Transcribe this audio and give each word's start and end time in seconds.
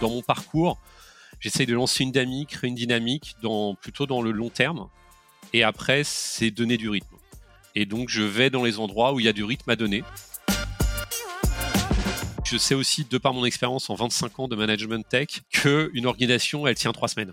dans 0.00 0.10
mon 0.10 0.22
parcours, 0.22 0.78
j'essaye 1.38 1.66
de 1.66 1.74
lancer 1.74 2.02
une 2.04 2.12
dynamique, 2.12 2.50
créer 2.50 2.68
une 2.68 2.74
dynamique 2.74 3.36
plutôt 3.80 4.06
dans 4.06 4.22
le 4.22 4.32
long 4.32 4.48
terme. 4.48 4.88
Et 5.52 5.62
après, 5.62 6.02
c'est 6.04 6.50
donner 6.50 6.76
du 6.76 6.88
rythme. 6.88 7.16
Et 7.74 7.86
donc, 7.86 8.08
je 8.08 8.22
vais 8.22 8.50
dans 8.50 8.64
les 8.64 8.78
endroits 8.78 9.12
où 9.12 9.20
il 9.20 9.26
y 9.26 9.28
a 9.28 9.32
du 9.32 9.44
rythme 9.44 9.70
à 9.70 9.76
donner. 9.76 10.02
Je 12.44 12.56
sais 12.56 12.74
aussi, 12.74 13.04
de 13.04 13.18
par 13.18 13.32
mon 13.32 13.44
expérience 13.44 13.90
en 13.90 13.94
25 13.94 14.40
ans 14.40 14.48
de 14.48 14.56
management 14.56 15.08
tech, 15.08 15.42
qu'une 15.50 16.06
organisation, 16.06 16.66
elle 16.66 16.74
tient 16.74 16.92
trois 16.92 17.08
semaines. 17.08 17.32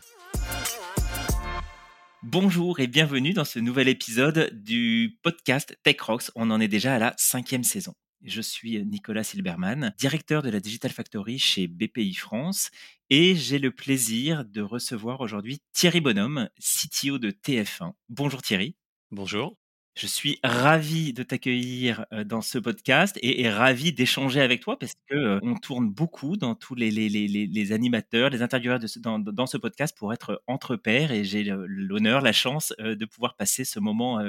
Bonjour 2.24 2.80
et 2.80 2.88
bienvenue 2.88 3.34
dans 3.34 3.46
ce 3.46 3.58
nouvel 3.60 3.88
épisode 3.88 4.50
du 4.52 5.18
podcast 5.24 5.78
Tech 5.84 6.00
Rocks. 6.02 6.30
On 6.36 6.52
en 6.52 6.60
est 6.60 6.68
déjà 6.68 6.94
à 6.94 7.00
la 7.00 7.14
cinquième 7.18 7.64
saison. 7.64 7.94
Je 8.28 8.42
suis 8.42 8.86
Nicolas 8.86 9.24
Silberman, 9.24 9.94
directeur 9.98 10.42
de 10.42 10.50
la 10.50 10.60
Digital 10.60 10.92
Factory 10.92 11.40
chez 11.40 11.70
BPI 11.70 12.14
France 12.14 12.72
et 13.10 13.36
j'ai 13.36 13.58
le 13.58 13.72
plaisir 13.72 14.44
de 14.44 14.62
recevoir 14.62 15.22
aujourd'hui 15.22 15.62
Thierry 15.72 16.02
Bonhomme, 16.02 16.50
CTO 16.60 17.20
de 17.20 17.32
TF1. 17.32 17.94
Bonjour 18.10 18.42
Thierry. 18.42 18.76
Bonjour. 19.12 19.56
Je 19.98 20.06
suis 20.06 20.40
ravi 20.44 21.12
de 21.12 21.24
t'accueillir 21.24 22.06
dans 22.28 22.44
ce 22.44 22.60
podcast 22.60 23.18
et, 23.24 23.50
ravi 23.50 23.94
d'échanger 23.94 24.42
avec 24.42 24.62
toi 24.62 24.78
parce 24.78 24.94
que 25.10 25.40
on 25.42 25.56
tourne 25.56 25.90
beaucoup 25.90 26.38
dans 26.38 26.54
tous 26.54 26.76
les, 26.76 27.72
animateurs, 27.72 28.30
les 28.30 28.44
intervieweurs 28.44 28.80
dans, 29.00 29.48
ce 29.48 29.58
podcast 29.58 29.98
pour 29.98 30.14
être 30.14 30.44
entre 30.46 30.76
pairs 30.76 31.12
et 31.12 31.24
j'ai 31.24 31.44
l'honneur, 31.66 32.22
la 32.22 32.32
chance 32.32 32.76
de 32.78 33.06
pouvoir 33.06 33.36
passer 33.36 33.66
ce 33.66 33.80
moment 33.80 34.22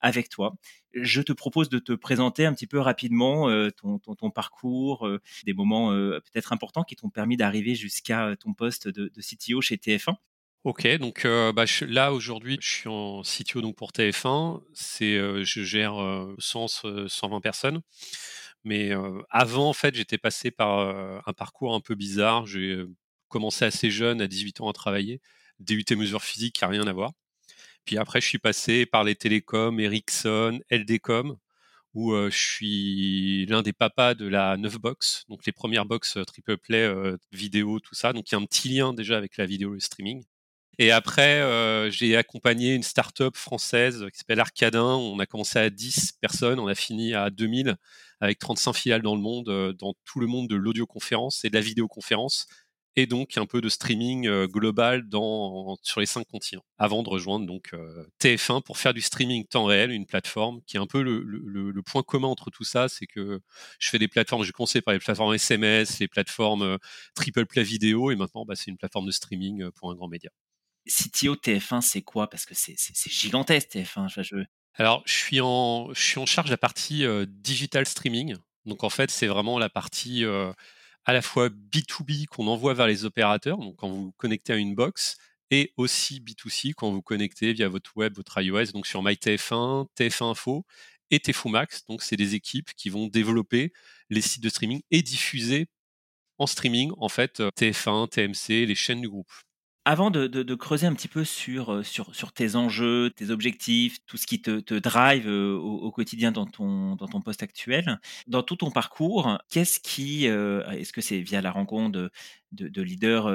avec 0.00 0.28
toi. 0.28 0.54
Je 0.94 1.20
te 1.20 1.32
propose 1.32 1.68
de 1.68 1.80
te 1.80 1.94
présenter 1.94 2.46
un 2.46 2.54
petit 2.54 2.68
peu 2.68 2.78
rapidement 2.78 3.48
ton, 3.72 4.30
parcours, 4.30 5.08
des 5.44 5.52
moments 5.52 5.90
peut-être 5.90 6.52
importants 6.52 6.84
qui 6.84 6.94
t'ont 6.94 7.10
permis 7.10 7.36
d'arriver 7.36 7.74
jusqu'à 7.74 8.36
ton 8.38 8.54
poste 8.54 8.86
de 8.86 9.10
CTO 9.20 9.60
chez 9.62 9.78
TF1. 9.78 10.14
Ok, 10.64 10.86
donc 10.98 11.24
euh, 11.24 11.52
bah, 11.52 11.64
là 11.82 12.12
aujourd'hui, 12.12 12.58
je 12.60 12.68
suis 12.68 12.88
en 12.88 13.22
CTO 13.22 13.60
donc 13.62 13.76
pour 13.76 13.92
TF1. 13.92 14.60
C'est, 14.74 15.16
euh, 15.16 15.44
je 15.44 15.62
gère 15.62 15.94
100, 16.38 16.66
euh, 16.84 17.08
120 17.08 17.40
personnes. 17.40 17.80
Mais 18.64 18.90
avant, 19.30 19.68
en 19.70 19.72
fait, 19.72 19.94
j'étais 19.94 20.18
passé 20.18 20.50
par 20.50 20.80
un 21.26 21.32
parcours 21.32 21.74
un 21.74 21.80
peu 21.80 21.94
bizarre. 21.94 22.46
J'ai 22.46 22.84
commencé 23.28 23.64
assez 23.64 23.90
jeune, 23.90 24.20
à 24.20 24.26
18 24.28 24.60
ans, 24.60 24.68
à 24.68 24.72
travailler. 24.72 25.20
DUT 25.60 25.84
mesures 25.96 26.22
physiques, 26.22 26.56
qui 26.56 26.64
n'a 26.64 26.68
rien 26.68 26.86
à 26.86 26.92
voir. 26.92 27.12
Puis 27.86 27.98
après, 27.98 28.20
je 28.20 28.26
suis 28.28 28.38
passé 28.38 28.86
par 28.86 29.04
les 29.04 29.16
télécoms, 29.16 29.80
Ericsson, 29.80 30.60
LDCom, 30.70 31.36
où 31.94 32.14
je 32.14 32.30
suis 32.30 33.46
l'un 33.46 33.62
des 33.62 33.72
papas 33.72 34.14
de 34.14 34.26
la 34.28 34.56
9 34.56 34.78
box, 34.78 35.24
donc 35.28 35.46
les 35.46 35.52
premières 35.52 35.86
box 35.86 36.18
triple 36.26 36.58
play 36.58 36.92
vidéo, 37.32 37.80
tout 37.80 37.94
ça. 37.94 38.12
Donc 38.12 38.30
il 38.30 38.34
y 38.34 38.36
a 38.36 38.40
un 38.40 38.46
petit 38.46 38.68
lien 38.70 38.92
déjà 38.94 39.16
avec 39.16 39.36
la 39.38 39.46
vidéo 39.46 39.72
et 39.72 39.74
le 39.74 39.80
streaming. 39.80 40.24
Et 40.80 40.92
après, 40.92 41.40
euh, 41.40 41.90
j'ai 41.90 42.16
accompagné 42.16 42.74
une 42.74 42.84
start-up 42.84 43.36
française 43.36 44.06
qui 44.12 44.18
s'appelle 44.18 44.38
Arcadin. 44.38 44.94
On 44.94 45.18
a 45.18 45.26
commencé 45.26 45.58
à 45.58 45.70
10 45.70 46.12
personnes, 46.20 46.60
on 46.60 46.68
a 46.68 46.74
fini 46.76 47.14
à 47.14 47.30
2000 47.30 47.76
avec 48.20 48.38
35 48.38 48.72
filiales 48.74 49.02
dans 49.02 49.16
le 49.16 49.20
monde, 49.20 49.48
euh, 49.48 49.72
dans 49.72 49.94
tout 50.04 50.20
le 50.20 50.28
monde 50.28 50.48
de 50.48 50.54
l'audioconférence 50.56 51.44
et 51.44 51.50
de 51.50 51.54
la 51.54 51.60
vidéoconférence, 51.60 52.46
et 52.96 53.06
donc 53.06 53.36
un 53.38 53.46
peu 53.46 53.60
de 53.60 53.68
streaming 53.68 54.26
euh, 54.28 54.46
global 54.46 55.08
dans, 55.08 55.76
sur 55.82 56.00
les 56.00 56.06
cinq 56.06 56.26
continents, 56.28 56.64
avant 56.78 57.02
de 57.02 57.08
rejoindre 57.08 57.46
donc 57.46 57.72
TF1 58.20 58.62
pour 58.62 58.78
faire 58.78 58.94
du 58.94 59.00
streaming 59.00 59.46
temps 59.46 59.64
réel, 59.66 59.90
une 59.92 60.06
plateforme 60.06 60.60
qui 60.66 60.76
est 60.76 60.80
un 60.80 60.86
peu 60.86 61.02
le, 61.02 61.22
le, 61.22 61.70
le 61.70 61.82
point 61.82 62.02
commun 62.02 62.28
entre 62.28 62.50
tout 62.50 62.64
ça, 62.64 62.88
c'est 62.88 63.06
que 63.06 63.40
je 63.80 63.88
fais 63.88 63.98
des 63.98 64.08
plateformes, 64.08 64.44
j'ai 64.44 64.52
commencé 64.52 64.80
par 64.80 64.94
les 64.94 65.00
plateformes 65.00 65.34
SMS, 65.34 65.98
les 66.00 66.08
plateformes 66.08 66.78
triple 67.14 67.46
play 67.46 67.64
vidéo, 67.64 68.10
et 68.12 68.16
maintenant 68.16 68.44
bah, 68.44 68.54
c'est 68.56 68.70
une 68.70 68.78
plateforme 68.78 69.06
de 69.06 69.12
streaming 69.12 69.70
pour 69.72 69.90
un 69.90 69.94
grand 69.94 70.08
média. 70.08 70.30
CTO 70.88 71.36
TF1, 71.36 71.80
c'est 71.80 72.02
quoi? 72.02 72.28
Parce 72.28 72.44
que 72.44 72.54
c'est 72.54 72.76
gigantesque 73.10 73.70
TF1. 73.70 74.22
Je... 74.22 74.36
Alors, 74.74 75.02
je 75.06 75.12
suis, 75.12 75.40
en, 75.40 75.92
charge 75.94 76.46
de 76.46 76.50
la 76.50 76.58
partie 76.58 77.04
digital 77.28 77.86
streaming. 77.86 78.36
Donc, 78.64 78.84
en 78.84 78.90
fait, 78.90 79.10
c'est 79.10 79.26
vraiment 79.26 79.58
la 79.58 79.68
partie 79.68 80.24
à 81.04 81.12
la 81.12 81.22
fois 81.22 81.48
B2B 81.48 82.26
qu'on 82.26 82.46
envoie 82.48 82.74
vers 82.74 82.86
les 82.86 83.04
opérateurs, 83.06 83.56
donc 83.56 83.76
quand 83.76 83.88
vous 83.88 84.12
connectez 84.18 84.52
à 84.52 84.56
une 84.56 84.74
box, 84.74 85.16
et 85.50 85.72
aussi 85.76 86.20
B2C 86.20 86.74
quand 86.74 86.90
vous 86.90 87.02
connectez 87.02 87.52
via 87.52 87.68
votre 87.68 87.96
web, 87.96 88.14
votre 88.14 88.40
iOS, 88.40 88.72
donc 88.72 88.86
sur 88.86 89.02
MyTF1, 89.02 89.86
TF1 89.96 90.30
Info 90.30 90.66
et 91.10 91.20
Max. 91.46 91.86
Donc, 91.86 92.02
c'est 92.02 92.16
des 92.16 92.34
équipes 92.34 92.70
qui 92.76 92.90
vont 92.90 93.06
développer 93.06 93.72
les 94.10 94.20
sites 94.20 94.42
de 94.42 94.48
streaming 94.48 94.82
et 94.90 95.02
diffuser 95.02 95.68
en 96.36 96.46
streaming, 96.46 96.92
en 96.98 97.08
fait, 97.08 97.40
TF1, 97.40 98.08
TMC, 98.08 98.66
les 98.66 98.74
chaînes 98.74 99.00
du 99.00 99.08
groupe. 99.08 99.32
Avant 99.90 100.10
de, 100.10 100.54
creuser 100.54 100.86
un 100.86 100.92
petit 100.92 101.08
peu 101.08 101.24
sur, 101.24 101.82
sur, 101.82 102.32
tes 102.34 102.56
enjeux, 102.56 103.08
tes 103.08 103.30
objectifs, 103.30 103.96
tout 104.06 104.18
ce 104.18 104.26
qui 104.26 104.42
te, 104.42 104.78
drive 104.78 105.26
au, 105.26 105.90
quotidien 105.90 106.30
dans 106.30 106.44
ton, 106.44 106.98
poste 107.24 107.42
actuel, 107.42 107.98
dans 108.26 108.42
tout 108.42 108.56
ton 108.56 108.70
parcours, 108.70 109.38
qu'est-ce 109.48 109.80
qui, 109.80 110.26
est-ce 110.26 110.92
que 110.92 111.00
c'est 111.00 111.20
via 111.20 111.40
la 111.40 111.50
rencontre 111.50 111.92
de, 111.92 112.10
de, 112.68 112.82
leaders 112.82 113.28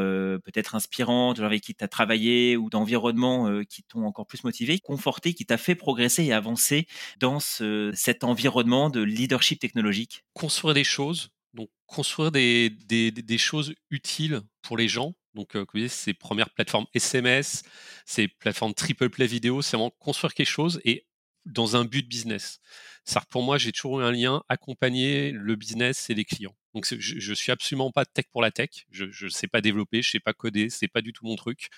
peut-être 0.44 0.76
inspirants, 0.76 1.34
de 1.34 1.38
gens 1.38 1.46
avec 1.46 1.64
qui 1.64 1.74
tu 1.74 1.84
as 1.84 1.88
travaillé 1.88 2.56
ou 2.56 2.70
d'environnements 2.70 3.64
qui 3.68 3.82
t'ont 3.82 4.06
encore 4.06 4.28
plus 4.28 4.44
motivé, 4.44 4.78
conforté, 4.78 5.34
qui 5.34 5.48
t'a 5.48 5.58
fait 5.58 5.74
progresser 5.74 6.24
et 6.24 6.34
avancer 6.34 6.86
dans 7.20 7.40
cet 7.40 8.24
environnement 8.24 8.92
de 8.92 9.02
leadership 9.02 9.60
technologique? 9.60 10.24
Construire 10.36 10.76
des 10.76 10.84
choses, 10.84 11.32
donc 11.56 11.70
construire 11.88 12.32
des 12.32 13.38
choses 13.40 13.74
utiles 13.90 14.42
pour 14.62 14.78
les 14.78 14.88
gens 14.88 15.16
donc, 15.34 15.56
euh, 15.56 15.66
ces 15.88 16.14
premières 16.14 16.50
plateformes 16.50 16.86
SMS, 16.94 17.64
ces 18.06 18.28
plateformes 18.28 18.74
triple 18.74 19.10
play 19.10 19.28
vidéo, 19.28 19.62
c'est 19.62 19.78
vraiment 19.78 19.94
construire 20.00 20.34
quelque 20.34 20.48
chose 20.48 20.80
et 20.86 21.06
dans 21.46 21.76
un 21.76 21.86
but 21.86 22.08
business. 22.08 22.60
Ça, 23.04 23.22
pour 23.30 23.44
moi, 23.44 23.58
j'ai 23.58 23.72
toujours 23.72 24.00
eu 24.00 24.04
un 24.04 24.12
lien 24.12 24.44
accompagner 24.48 25.32
le 25.32 25.56
business 25.56 26.10
et 26.10 26.14
les 26.14 26.24
clients. 26.24 26.56
Donc, 26.74 26.88
je, 26.90 27.20
je 27.20 27.34
suis 27.34 27.52
absolument 27.52 27.92
pas 27.92 28.06
tech 28.06 28.26
pour 28.32 28.42
la 28.42 28.52
tech. 28.52 28.86
Je 28.92 29.26
ne 29.26 29.30
sais 29.30 29.48
pas 29.48 29.62
développer, 29.62 30.02
je 30.02 30.12
sais 30.12 30.20
pas 30.20 30.34
coder, 30.34 30.70
c'est 30.70 30.88
pas 30.88 31.02
du 31.02 31.12
tout 31.12 31.26
mon 31.26 31.36
truc. 31.36 31.70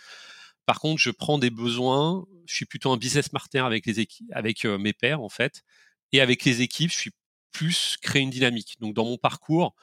Par 0.66 0.80
contre, 0.80 1.02
je 1.02 1.12
prends 1.12 1.38
des 1.38 1.50
besoins. 1.50 2.26
Je 2.48 2.56
suis 2.56 2.66
plutôt 2.66 2.92
un 2.92 2.98
business 2.98 3.30
partner 3.30 3.60
avec 3.60 3.86
les 3.86 4.08
avec 4.32 4.66
euh, 4.66 4.78
mes 4.78 4.94
pairs 4.94 5.22
en 5.22 5.30
fait, 5.30 5.64
et 6.12 6.22
avec 6.22 6.44
les 6.46 6.62
équipes, 6.62 6.92
je 6.92 6.98
suis 6.98 7.12
plus 7.52 7.98
créer 8.02 8.22
une 8.22 8.30
dynamique. 8.30 8.78
Donc, 8.80 8.94
dans 8.94 9.06
mon 9.06 9.18
parcours, 9.18 9.76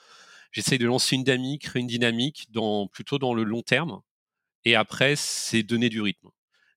j'essaye 0.53 0.79
de 0.79 0.87
lancer 0.87 1.17
une 1.17 1.25
dynamique, 1.25 1.63
créer 1.63 1.81
une 1.81 1.89
dynamique 1.89 2.47
dans, 2.51 2.87
plutôt 2.89 3.19
dans 3.19 3.35
le 3.35 3.45
long 3.45 3.63
terme. 3.63 4.01
Et 4.65 4.75
après, 4.77 5.17
c'est 5.17 5.63
donner 5.63 5.89
du 5.89 6.01
rythme. 6.01 6.29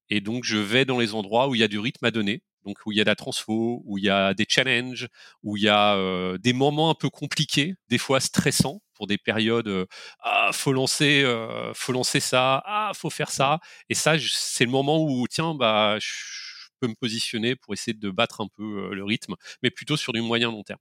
Et 0.10 0.22
donc, 0.22 0.44
je 0.44 0.58
vais 0.58 0.86
dans 0.86 1.00
les 1.00 1.14
endroits 1.16 1.48
où 1.50 1.56
il 1.56 1.62
y 1.62 1.64
a 1.64 1.68
du 1.68 1.80
rythme 1.80 2.06
à 2.06 2.12
donner, 2.12 2.44
donc 2.66 2.78
où 2.86 2.92
il 2.92 2.98
y 2.98 3.02
a 3.02 3.04
de 3.04 3.10
la 3.10 3.16
transfo, 3.16 3.82
où 3.86 3.98
il 3.98 4.06
y 4.06 4.10
a 4.10 4.34
des 4.34 4.46
challenges, 4.48 5.08
où 5.44 5.58
il 5.58 5.64
y 5.64 5.70
a 5.70 6.38
des 6.40 6.54
moments 6.54 6.90
un 6.90 6.96
peu 6.96 7.10
compliqués, 7.10 7.76
des 7.90 7.98
fois 7.98 8.20
stressants 8.20 8.82
pour 8.94 9.08
des 9.08 9.18
périodes. 9.18 9.88
Ah, 10.22 10.52
faut 10.54 10.74
lancer, 10.74 11.24
euh, 11.24 11.74
faut 11.74 11.92
lancer 11.92 12.20
ça. 12.20 12.64
Ah, 12.66 12.92
faut 12.96 13.10
faire 13.10 13.30
ça. 13.32 13.60
Et 13.90 13.96
ça, 13.96 14.16
c'est 14.20 14.66
le 14.66 14.72
moment 14.72 15.04
où 15.04 15.28
tiens, 15.28 15.54
bah, 15.56 15.98
je 16.00 16.10
peux 16.80 16.88
me 16.88 16.96
positionner 16.96 17.56
pour 17.56 17.74
essayer 17.74 17.94
de 17.94 18.10
battre 18.10 18.42
un 18.42 18.48
peu 18.48 18.94
le 18.94 19.04
rythme, 19.04 19.36
mais 19.64 19.70
plutôt 19.72 19.98
sur 19.98 20.14
du 20.14 20.22
moyen 20.22 20.52
long 20.52 20.64
terme. 20.64 20.80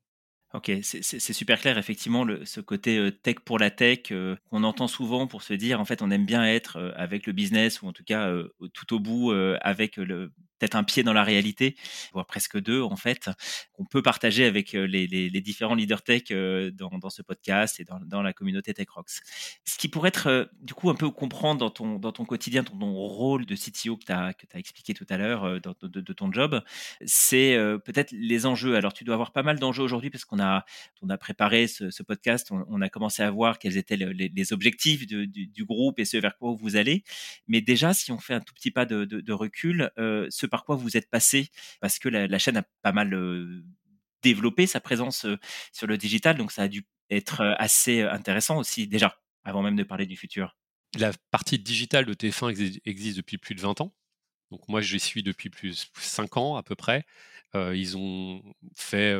Ok, 0.55 0.71
c'est 0.83 1.33
super 1.33 1.61
clair, 1.61 1.79
effectivement, 1.79 2.23
le, 2.23 2.45
ce 2.45 2.61
côté 2.61 3.11
tech 3.23 3.37
pour 3.45 3.59
la 3.59 3.73
tech 3.73 4.03
qu'on 4.49 4.63
entend 4.63 4.87
souvent 4.87 5.27
pour 5.27 5.43
se 5.43 5.53
dire, 5.53 5.81
en 5.81 5.85
fait, 5.85 6.01
on 6.01 6.13
aime 6.13 6.27
bien 6.27 6.45
être 6.47 6.93
avec 6.97 7.27
le 7.27 7.33
business 7.33 7.83
ou 7.83 7.89
en 7.89 7.93
tout 7.93 8.05
cas 8.05 8.33
tout 8.73 8.95
au 8.95 9.01
bout 9.01 9.33
avec 9.61 9.97
le, 9.97 10.33
un 10.73 10.85
pied 10.85 11.03
dans 11.03 11.13
la 11.13 11.25
réalité, 11.25 11.77
voire 12.13 12.27
presque 12.27 12.61
deux 12.61 12.83
en 12.83 12.97
fait, 12.97 13.31
qu'on 13.73 13.85
peut 13.85 14.03
partager 14.03 14.45
avec 14.45 14.73
les, 14.73 15.07
les, 15.07 15.41
différents 15.41 15.75
leaders 15.75 16.03
tech 16.03 16.31
dans, 16.31 16.99
dans, 16.99 17.11
ce 17.11 17.23
podcast 17.23 17.81
et 17.81 17.85
dans, 17.85 18.23
la 18.23 18.33
communauté 18.33 18.73
Tech 18.73 18.89
Rocks. 18.89 19.21
Ce 19.65 19.77
qui 19.79 19.89
pourrait 19.89 20.09
être 20.09 20.51
du 20.61 20.75
coup 20.75 20.91
un 20.91 20.95
peu 20.95 21.11
comprendre 21.11 21.61
dans 21.61 21.71
ton, 21.71 21.99
dans 21.99 22.13
ton 22.13 22.25
quotidien, 22.25 22.65
ton, 22.65 22.79
rôle 22.95 23.47
de 23.47 23.55
CTO 23.55 23.97
que 23.97 24.05
tu 24.05 24.13
as, 24.13 24.33
as 24.55 24.59
expliqué 24.59 24.95
tout 24.95 25.07
à 25.09 25.17
l'heure 25.17 25.61
de, 25.61 26.13
ton 26.13 26.33
job, 26.33 26.63
c'est 27.05 27.57
peut-être 27.85 28.13
les 28.13 28.47
enjeux. 28.47 28.77
Alors 28.77 28.93
tu 28.93 29.05
dois 29.05 29.15
avoir 29.15 29.33
pas 29.33 29.43
mal 29.43 29.59
d'enjeux 29.59 29.83
aujourd'hui 29.83 30.11
parce 30.11 30.25
qu'on 30.25 30.41
a, 30.41 30.65
on 31.03 31.11
a 31.11 31.19
préparé 31.19 31.67
ce, 31.67 32.03
podcast, 32.03 32.51
on, 32.51 32.81
a 32.81 32.89
commencé 32.89 33.23
à 33.23 33.31
voir 33.31 33.59
quels 33.59 33.77
étaient 33.77 33.97
les, 33.97 34.53
objectifs 34.53 35.07
du, 35.07 35.65
groupe 35.65 35.99
et 35.99 36.05
ce 36.05 36.17
vers 36.17 36.37
quoi 36.37 36.55
vous 36.59 36.77
allez. 36.77 37.05
Mais 37.49 37.61
déjà, 37.61 37.95
si 37.95 38.13
on 38.13 38.19
fait 38.19 38.35
un 38.35 38.41
tout 38.41 38.55
petit 38.55 38.71
pas 38.71 38.87
de, 38.87 39.33
recul, 39.33 39.91
euh, 39.99 40.27
ce 40.31 40.47
par 40.55 40.65
quoi 40.65 40.77
vous 40.77 40.97
êtes 40.97 41.11
passé, 41.11 41.51
parce 41.81 41.99
que 41.99 42.09
la, 42.09 42.39
chaîne 42.39 42.59
a 42.59 42.63
pas 42.83 42.93
mal 42.93 43.11
développé 44.23 44.69
sa 44.69 44.79
présence 44.79 45.27
sur 45.73 45.89
le 45.89 45.99
digital, 45.99 46.37
donc 46.37 46.53
ça 46.53 46.63
a 46.63 46.69
dû 46.69 46.87
être 47.11 47.43
assez 47.59 48.03
intéressant 48.03 48.59
aussi 48.59 48.87
déjà, 48.87 49.19
avant 49.43 49.63
même 49.63 49.75
de 49.75 49.83
parler 49.83 50.07
du 50.07 50.17
futur. 50.17 50.57
La 50.97 51.11
partie 51.33 51.59
digitale 51.59 52.05
de 52.05 52.15
TF1 52.15 52.81
existe 52.85 53.17
depuis 53.17 53.37
plus 53.37 53.57
de 53.57 53.61
20 53.63 53.81
ans. 53.81 53.93
Donc 54.55 54.69
moi, 54.69 54.81
les 54.81 54.97
suis 54.97 55.25
depuis 55.25 55.51
plus 55.51 55.91
5 55.99 56.37
ans 56.37 56.55
à 56.55 56.63
peu 56.63 56.77
près. 56.77 57.05
Ils 57.57 57.97
ont 57.97 58.41
fait 58.77 59.17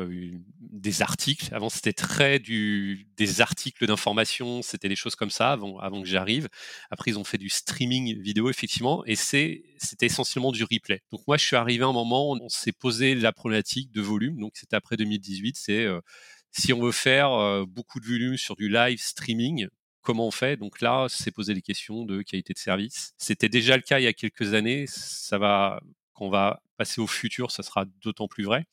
des 0.59 1.01
articles. 1.01 1.53
Avant, 1.53 1.67
c'était 1.69 1.91
très 1.91 2.39
du, 2.39 3.05
des 3.17 3.41
articles 3.41 3.85
d'information, 3.85 4.61
c'était 4.61 4.87
des 4.87 4.95
choses 4.95 5.15
comme 5.15 5.29
ça 5.29 5.51
avant, 5.51 5.77
avant 5.79 6.01
que 6.01 6.07
j'arrive. 6.07 6.47
Après, 6.89 7.11
ils 7.11 7.19
ont 7.19 7.25
fait 7.25 7.37
du 7.37 7.49
streaming 7.49 8.17
vidéo, 8.21 8.49
effectivement, 8.49 9.05
et 9.05 9.15
c'était 9.15 9.65
essentiellement 10.01 10.53
du 10.53 10.63
replay. 10.63 11.01
Donc 11.11 11.21
moi, 11.27 11.35
je 11.35 11.45
suis 11.45 11.57
arrivé 11.57 11.83
à 11.83 11.87
un 11.87 11.93
moment 11.93 12.31
où 12.31 12.37
on 12.41 12.47
s'est 12.47 12.71
posé 12.71 13.13
la 13.13 13.33
problématique 13.33 13.91
de 13.91 14.01
volume. 14.01 14.39
Donc 14.39 14.53
c'était 14.55 14.77
après 14.77 14.95
2018. 14.95 15.57
C'est 15.57 15.85
si 16.51 16.71
on 16.71 16.81
veut 16.81 16.93
faire 16.93 17.65
beaucoup 17.67 17.99
de 17.99 18.05
volume 18.05 18.37
sur 18.37 18.55
du 18.55 18.69
live 18.69 19.01
streaming, 19.01 19.67
comment 20.05 20.27
on 20.27 20.31
fait 20.31 20.55
Donc 20.55 20.81
là, 20.81 21.07
c'est 21.09 21.31
poser 21.31 21.53
des 21.53 21.61
questions 21.61 22.05
de 22.05 22.21
qualité 22.21 22.53
de 22.53 22.59
service. 22.59 23.13
C'était 23.17 23.49
déjà 23.49 23.75
le 23.75 23.81
cas 23.81 23.99
il 23.99 24.03
y 24.03 24.07
a 24.07 24.13
quelques 24.13 24.53
années. 24.53 24.85
Ça 24.87 25.37
va 25.37 25.81
qu'on 26.15 26.29
va 26.29 26.61
passer 26.77 26.99
au 26.99 27.07
futur, 27.07 27.51
ça 27.51 27.61
sera 27.61 27.85
d'autant 28.01 28.27
plus 28.27 28.45
vrai. 28.45 28.65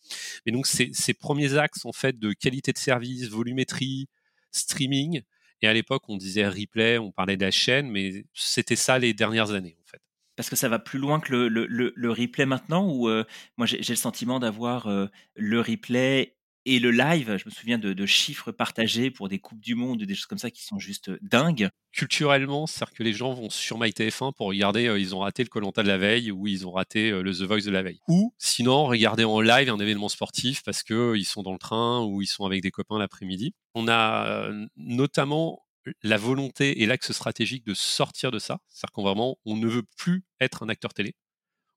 Et 0.47 0.53
donc 0.53 0.67
ces, 0.67 1.15
premiers 1.15 1.59
axes 1.59 1.85
en 1.85 1.93
fait 1.93 2.19
de 2.19 2.33
qualité 2.33 2.73
de 2.73 2.79
service, 2.79 3.29
volumétrie, 3.29 4.09
streaming, 4.51 5.23
et 5.61 5.69
à 5.69 5.73
l'époque 5.73 6.09
on 6.09 6.17
disait 6.17 6.47
replay, 6.49 6.99
on 6.99 7.13
parlait 7.13 7.37
de 7.37 7.45
la 7.45 7.51
chaîne, 7.51 7.91
mais 7.91 8.25
c'était 8.33 8.77
ça 8.77 8.99
les 8.99 9.13
dernières 9.13 9.51
années 9.51 9.77
en 9.81 9.85
fait. 9.85 10.01
Parce 10.37 10.49
que 10.49 10.57
ça 10.57 10.69
va 10.69 10.79
plus 10.79 10.99
loin 10.99 11.21
que 11.21 11.33
le, 11.33 12.11
replay 12.11 12.47
maintenant, 12.47 12.89
ou 12.89 13.09
euh, 13.09 13.25
moi 13.57 13.67
j'ai 13.67 13.79
le 13.79 13.97
sentiment 13.97 14.41
d'avoir 14.41 14.87
euh, 14.87 15.07
le 15.37 15.61
replay 15.61 16.37
et 16.65 16.79
le 16.79 16.91
live, 16.91 17.37
je 17.39 17.45
me 17.45 17.51
souviens 17.51 17.79
de, 17.79 18.07
chiffres 18.07 18.53
partagés 18.53 19.11
pour 19.11 19.29
des 19.29 19.39
Coupes 19.39 19.61
du 19.61 19.75
Monde, 19.75 20.03
des 20.03 20.15
choses 20.15 20.27
comme 20.27 20.39
ça 20.39 20.51
qui 20.51 20.63
sont 20.63 20.79
juste 20.79 21.11
dingues. 21.23 21.71
Culturellement, 21.93 22.67
c'est-à-dire 22.67 22.95
que 22.95 23.03
les 23.03 23.13
gens 23.13 23.33
vont 23.33 23.51
sur 23.51 23.79
MyTF1 23.79 24.33
pour 24.35 24.47
regarder, 24.47 24.87
euh, 24.87 24.99
ils 24.99 25.15
ont 25.15 25.21
raté 25.21 25.43
le 25.43 25.49
Colanta 25.49 25.83
de 25.83 25.89
la 25.89 25.99
veille 25.99 26.31
ou 26.31 26.47
ils 26.47 26.67
ont 26.67 26.73
raté 26.73 27.11
euh, 27.11 27.23
le 27.23 27.33
The 27.33 27.43
Voice 27.43 27.63
de 27.63 27.71
la 27.71 27.83
veille. 27.83 28.01
Ou 28.09 28.35
sinon, 28.39 28.85
regarder 28.85 29.25
en 29.25 29.41
live 29.41 29.71
un 29.71 29.79
événement 29.79 30.09
sportif 30.09 30.63
parce 30.63 30.83
qu'ils 30.83 31.27
sont 31.27 31.43
dans 31.43 31.53
le 31.53 31.59
train 31.59 32.05
ou 32.05 32.23
ils 32.23 32.27
sont 32.27 32.45
avec 32.45 32.63
des 32.63 32.71
copains 32.71 32.99
l'après-midi. 32.99 33.55
On 33.75 33.89
a 33.89 34.27
euh, 34.27 34.67
notamment 34.77 35.63
la 36.03 36.17
volonté 36.17 36.83
et 36.83 36.87
l'axe 36.87 37.13
stratégique 37.13 37.67
de 37.67 37.75
sortir 37.75 38.31
de 38.31 38.39
ça. 38.39 38.59
C'est-à-dire 38.69 38.93
qu'on 38.93 39.37
on 39.45 39.57
ne 39.57 39.67
veut 39.67 39.85
plus 39.97 40.25
être 40.41 40.63
un 40.63 40.69
acteur 40.69 40.95
télé, 40.95 41.15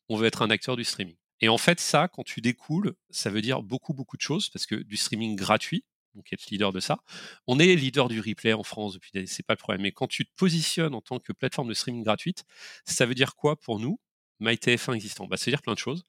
on 0.10 0.16
veut 0.16 0.28
être 0.28 0.42
un 0.42 0.50
acteur 0.50 0.76
du 0.78 0.84
streaming. 0.84 1.16
Et 1.42 1.50
en 1.50 1.58
fait, 1.58 1.80
ça, 1.80 2.08
quand 2.08 2.24
tu 2.24 2.42
découles, 2.42 2.96
ça 3.10 3.30
veut 3.30 3.42
dire 3.42 3.62
beaucoup, 3.64 3.94
beaucoup 3.94 4.18
de 4.18 4.22
choses, 4.22 4.50
parce 4.50 4.66
que 4.66 4.76
du 4.76 4.98
streaming 4.98 5.36
gratuit, 5.36 5.86
donc 6.16 6.32
être 6.32 6.50
leader 6.50 6.72
de 6.72 6.80
ça. 6.80 7.00
On 7.48 7.60
est 7.60 7.76
leader 7.76 8.08
du 8.08 8.22
replay 8.22 8.54
en 8.54 8.64
France 8.64 8.94
depuis 8.94 9.12
des 9.14 9.28
c'est 9.28 9.44
pas 9.44 9.54
le 9.54 9.58
problème. 9.58 9.82
Mais 9.82 9.92
quand 9.92 10.08
tu 10.08 10.26
te 10.26 10.32
positionnes 10.38 10.96
en 10.96 11.02
tant 11.02 11.20
que 11.20 11.34
plateforme 11.34 11.68
de 11.70 11.74
streaming 11.74 12.04
gratuite, 12.04 12.46
ça 12.86 13.06
veut 13.06 13.16
dire 13.16 13.36
quoi 13.36 13.58
pour 13.60 13.80
nous? 13.80 14.00
MyTF1 14.42 14.94
existant 14.94 15.28
bah, 15.28 15.38
Ça 15.38 15.46
veut 15.46 15.52
dire 15.52 15.62
plein 15.62 15.74
de 15.74 15.80
choses. 15.80 16.04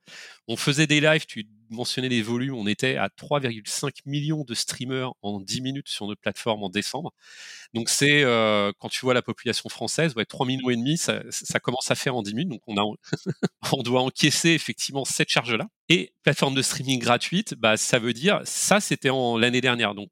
On 0.49 0.57
faisait 0.57 0.87
des 0.87 1.01
lives, 1.01 1.27
tu 1.27 1.47
mentionnais 1.71 2.09
les 2.09 2.23
volumes, 2.23 2.55
on 2.55 2.67
était 2.67 2.97
à 2.97 3.09
3,5 3.09 4.03
millions 4.07 4.45
de 4.45 4.55
streamers 4.55 5.13
en 5.23 5.41
10 5.41 5.61
minutes 5.61 5.89
sur 5.89 6.07
notre 6.07 6.21
plateforme 6.21 6.63
en 6.63 6.69
décembre. 6.69 7.13
Donc 7.75 7.89
c'est, 7.89 8.23
euh, 8.23 8.73
quand 8.79 8.89
tu 8.89 9.01
vois 9.01 9.15
la 9.15 9.23
population 9.23 9.69
française, 9.69 10.15
ouais, 10.15 10.25
3 10.25 10.47
millions 10.47 10.71
et 10.71 10.77
demi, 10.77 10.97
ça, 10.97 11.23
commence 11.63 11.91
à 11.91 11.95
faire 11.95 12.17
en 12.17 12.23
10 12.23 12.35
minutes. 12.35 12.61
Donc 12.67 12.97
on, 13.73 13.83
doit 13.83 14.03
encaisser 14.03 14.51
effectivement 14.51 15.05
cette 15.05 15.29
charge-là. 15.29 15.69
Et 15.89 16.13
plateforme 16.23 16.55
de 16.55 16.63
streaming 16.63 16.99
gratuite, 16.99 17.55
bah, 17.55 17.77
ça 17.77 17.99
veut 17.99 18.13
dire, 18.13 18.41
ça 18.45 18.81
c'était 18.81 19.11
l'année 19.39 19.61
dernière. 19.61 19.95
Donc 19.95 20.11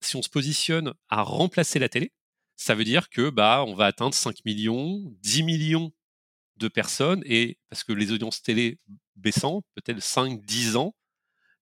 si 0.00 0.16
on 0.16 0.22
se 0.22 0.28
positionne 0.28 0.92
à 1.08 1.22
remplacer 1.22 1.78
la 1.78 1.88
télé, 1.88 2.12
ça 2.56 2.74
veut 2.74 2.84
dire 2.84 3.10
que 3.10 3.28
bah 3.30 3.64
on 3.66 3.74
va 3.74 3.86
atteindre 3.86 4.14
5 4.14 4.44
millions, 4.44 5.02
10 5.22 5.42
millions 5.42 5.92
de 6.56 6.68
personnes 6.68 7.22
et 7.26 7.58
parce 7.68 7.84
que 7.84 7.92
les 7.92 8.12
audiences 8.12 8.42
télé 8.42 8.78
baissant, 9.16 9.62
peut-être 9.74 10.00
5, 10.00 10.44
10 10.44 10.76
ans, 10.76 10.94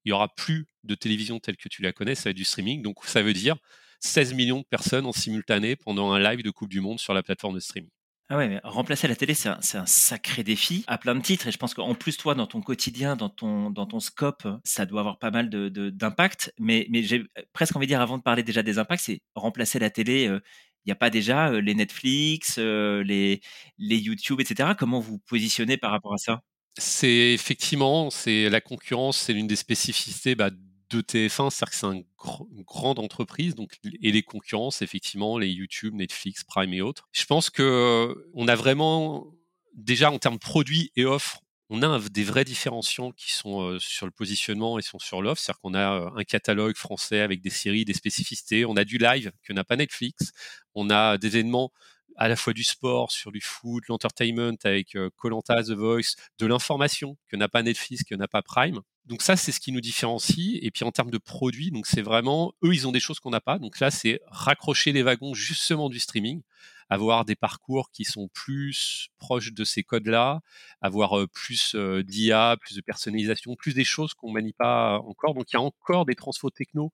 il 0.04 0.10
y 0.10 0.12
aura 0.12 0.34
plus 0.34 0.66
de 0.84 0.94
télévision 0.94 1.40
telle 1.40 1.56
que 1.56 1.68
tu 1.68 1.82
la 1.82 1.92
connais, 1.92 2.14
ça 2.14 2.24
va 2.24 2.30
être 2.30 2.36
du 2.36 2.44
streaming. 2.44 2.82
Donc 2.82 3.04
ça 3.04 3.22
veut 3.22 3.32
dire 3.32 3.56
16 4.00 4.34
millions 4.34 4.58
de 4.58 4.66
personnes 4.66 5.06
en 5.06 5.12
simultané 5.12 5.76
pendant 5.76 6.12
un 6.12 6.18
live 6.18 6.42
de 6.42 6.50
Coupe 6.50 6.68
du 6.68 6.80
Monde 6.80 6.98
sur 6.98 7.14
la 7.14 7.22
plateforme 7.22 7.54
de 7.54 7.60
streaming. 7.60 7.90
Ah 8.30 8.38
ouais, 8.38 8.48
mais 8.48 8.60
remplacer 8.64 9.06
la 9.06 9.16
télé, 9.16 9.34
c'est 9.34 9.50
un, 9.50 9.86
sacré 9.86 10.42
défi 10.42 10.82
à 10.86 10.96
plein 10.96 11.14
de 11.14 11.20
titres. 11.20 11.46
Et 11.46 11.52
je 11.52 11.58
pense 11.58 11.74
qu'en 11.74 11.94
plus, 11.94 12.16
toi, 12.16 12.34
dans 12.34 12.46
ton 12.46 12.62
quotidien, 12.62 13.16
dans 13.16 13.28
ton, 13.28 13.68
dans 13.68 13.84
ton 13.84 14.00
scope, 14.00 14.48
ça 14.64 14.86
doit 14.86 15.00
avoir 15.00 15.18
pas 15.18 15.30
mal 15.30 15.50
d'impact. 15.50 16.46
De, 16.56 16.64
mais, 16.64 16.86
mais 16.90 17.02
j'ai 17.02 17.24
presque 17.52 17.76
envie 17.76 17.86
de 17.86 17.90
dire, 17.90 18.00
avant 18.00 18.16
de 18.16 18.22
parler 18.22 18.42
déjà 18.42 18.62
des 18.62 18.78
impacts, 18.78 19.04
c'est 19.04 19.20
remplacer 19.34 19.78
la 19.78 19.90
télé. 19.90 20.26
Euh, 20.26 20.40
il 20.84 20.88
n'y 20.88 20.92
a 20.92 20.96
pas 20.96 21.10
déjà 21.10 21.50
les 21.52 21.74
Netflix, 21.74 22.58
les, 22.58 23.40
les 23.78 23.96
YouTube, 23.96 24.40
etc. 24.40 24.70
Comment 24.78 25.00
vous 25.00 25.18
positionnez 25.18 25.76
par 25.76 25.90
rapport 25.90 26.14
à 26.14 26.18
ça? 26.18 26.42
C'est 26.76 27.32
effectivement, 27.32 28.10
c'est 28.10 28.50
la 28.50 28.60
concurrence, 28.60 29.16
c'est 29.16 29.32
l'une 29.32 29.46
des 29.46 29.56
spécificités 29.56 30.34
bah, 30.34 30.50
de 30.50 31.00
TF1, 31.00 31.50
c'est-à-dire 31.50 31.70
que 31.70 31.76
c'est 31.76 31.86
une 31.86 32.64
grande 32.64 32.98
entreprise, 32.98 33.54
donc 33.54 33.78
et 34.02 34.12
les 34.12 34.22
concurrences, 34.22 34.82
effectivement, 34.82 35.38
les 35.38 35.48
YouTube, 35.48 35.94
Netflix, 35.94 36.44
Prime 36.44 36.72
et 36.72 36.80
autres. 36.80 37.08
Je 37.12 37.24
pense 37.26 37.50
que 37.50 38.28
on 38.34 38.48
a 38.48 38.56
vraiment 38.56 39.26
déjà 39.74 40.10
en 40.10 40.18
termes 40.18 40.38
produits 40.38 40.90
et 40.96 41.04
offres, 41.04 41.43
on 41.74 41.82
a 41.82 41.98
des 42.08 42.22
vrais 42.22 42.44
différenciants 42.44 43.10
qui 43.10 43.32
sont 43.32 43.78
sur 43.80 44.06
le 44.06 44.12
positionnement 44.12 44.78
et 44.78 44.82
sont 44.82 45.00
sur 45.00 45.20
l'offre. 45.22 45.40
C'est-à-dire 45.42 45.60
qu'on 45.60 45.74
a 45.74 46.12
un 46.14 46.24
catalogue 46.24 46.76
français 46.76 47.20
avec 47.20 47.40
des 47.40 47.50
séries, 47.50 47.84
des 47.84 47.94
spécificités. 47.94 48.64
On 48.64 48.76
a 48.76 48.84
du 48.84 48.96
live 48.96 49.32
que 49.42 49.52
n'a 49.52 49.64
pas 49.64 49.76
Netflix. 49.76 50.32
On 50.74 50.88
a 50.88 51.18
des 51.18 51.36
événements 51.36 51.72
à 52.16 52.28
la 52.28 52.36
fois 52.36 52.52
du 52.52 52.62
sport, 52.62 53.10
sur 53.10 53.32
du 53.32 53.40
foot, 53.40 53.82
l'entertainment 53.88 54.56
avec 54.62 54.96
Colanta, 55.16 55.64
The 55.64 55.70
Voice, 55.70 56.14
de 56.38 56.46
l'information 56.46 57.16
que 57.26 57.34
n'a 57.36 57.48
pas 57.48 57.64
Netflix, 57.64 58.04
que 58.04 58.14
n'a 58.14 58.28
pas 58.28 58.40
Prime. 58.40 58.80
Donc 59.06 59.22
ça, 59.22 59.36
c'est 59.36 59.50
ce 59.50 59.58
qui 59.58 59.72
nous 59.72 59.80
différencie. 59.80 60.58
Et 60.62 60.70
puis 60.70 60.84
en 60.84 60.92
termes 60.92 61.10
de 61.10 61.18
produits, 61.18 61.72
donc 61.72 61.88
c'est 61.88 62.02
vraiment 62.02 62.54
eux, 62.62 62.72
ils 62.72 62.86
ont 62.86 62.92
des 62.92 63.00
choses 63.00 63.18
qu'on 63.18 63.30
n'a 63.30 63.40
pas. 63.40 63.58
Donc 63.58 63.80
là, 63.80 63.90
c'est 63.90 64.20
raccrocher 64.28 64.92
les 64.92 65.02
wagons 65.02 65.34
justement 65.34 65.88
du 65.88 65.98
streaming 65.98 66.42
avoir 66.90 67.24
des 67.24 67.36
parcours 67.36 67.90
qui 67.90 68.04
sont 68.04 68.28
plus 68.28 69.08
proches 69.18 69.52
de 69.52 69.64
ces 69.64 69.82
codes-là, 69.82 70.40
avoir 70.80 71.28
plus 71.28 71.74
d'IA, 71.74 72.56
plus 72.60 72.76
de 72.76 72.80
personnalisation, 72.80 73.56
plus 73.56 73.74
des 73.74 73.84
choses 73.84 74.14
qu'on 74.14 74.30
manie 74.30 74.52
pas 74.52 74.98
encore. 75.00 75.34
Donc 75.34 75.50
il 75.52 75.54
y 75.54 75.56
a 75.56 75.62
encore 75.62 76.04
des 76.06 76.14
transfos 76.14 76.50
techno. 76.50 76.92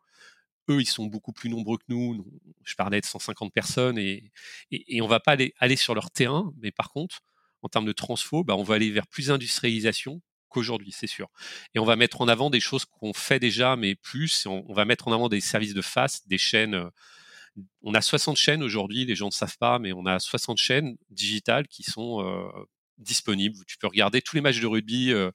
Eux, 0.69 0.81
ils 0.81 0.87
sont 0.87 1.07
beaucoup 1.07 1.33
plus 1.33 1.51
nombreux 1.51 1.79
que 1.79 1.85
nous. 1.89 2.25
Je 2.65 2.75
parlais 2.77 3.01
de 3.01 3.07
150 3.07 3.53
personnes 3.53 3.99
et, 3.99 4.31
et, 4.71 5.03
on 5.03 5.09
va 5.09 5.19
pas 5.21 5.37
aller, 5.59 5.77
sur 5.77 5.95
leur 5.95 6.11
terrain, 6.11 6.53
mais 6.59 6.71
par 6.71 6.91
contre, 6.91 7.23
en 7.63 7.69
termes 7.69 7.87
de 7.87 7.93
transfo, 7.93 8.45
bah, 8.45 8.55
on 8.57 8.63
va 8.63 8.77
aller 8.77 8.91
vers 8.91 9.07
plus 9.07 9.29
d'industrialisation 9.29 10.23
qu'aujourd'hui, 10.49 10.93
c'est 10.93 11.07
sûr. 11.07 11.29
Et 11.75 11.79
on 11.79 11.85
va 11.85 11.97
mettre 11.97 12.21
en 12.21 12.29
avant 12.29 12.51
des 12.51 12.61
choses 12.61 12.85
qu'on 12.85 13.13
fait 13.13 13.39
déjà, 13.39 13.77
mais 13.77 13.95
plus. 13.95 14.47
On, 14.47 14.73
va 14.73 14.85
mettre 14.85 15.09
en 15.09 15.13
avant 15.13 15.29
des 15.29 15.41
services 15.41 15.75
de 15.75 15.83
face, 15.83 16.27
des 16.27 16.39
chaînes 16.39 16.91
on 17.83 17.95
a 17.95 18.01
60 18.01 18.37
chaînes 18.37 18.63
aujourd'hui, 18.63 19.05
les 19.05 19.15
gens 19.15 19.27
ne 19.27 19.33
savent 19.33 19.59
pas, 19.59 19.79
mais 19.79 19.93
on 19.93 20.07
a 20.07 20.19
60 20.19 20.59
chaînes 20.59 20.97
digitales 21.11 21.67
qui 21.69 21.83
sont 21.83 22.25
euh, 22.25 22.49
disponibles. 22.99 23.57
Tu 23.67 23.79
peux 23.79 23.87
regarder 23.87 24.23
tous 24.23 24.37
les 24.37 24.43
matchs 24.43 24.61
de 24.61 24.67
rugby 24.67 25.13
euh, 25.13 25.31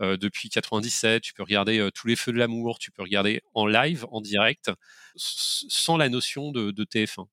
euh, 0.00 0.16
depuis 0.16 0.48
97, 0.48 1.22
tu 1.22 1.34
peux 1.34 1.42
regarder 1.42 1.88
tous 1.94 2.06
les 2.06 2.16
feux 2.16 2.32
de 2.32 2.38
l'amour, 2.38 2.78
tu 2.78 2.90
peux 2.90 3.02
regarder 3.02 3.42
en 3.54 3.66
live, 3.66 4.06
en 4.10 4.20
direct, 4.20 4.70
sans 5.16 5.96
la 5.96 6.08
notion 6.08 6.50
de, 6.52 6.72
TF1. 6.72 7.26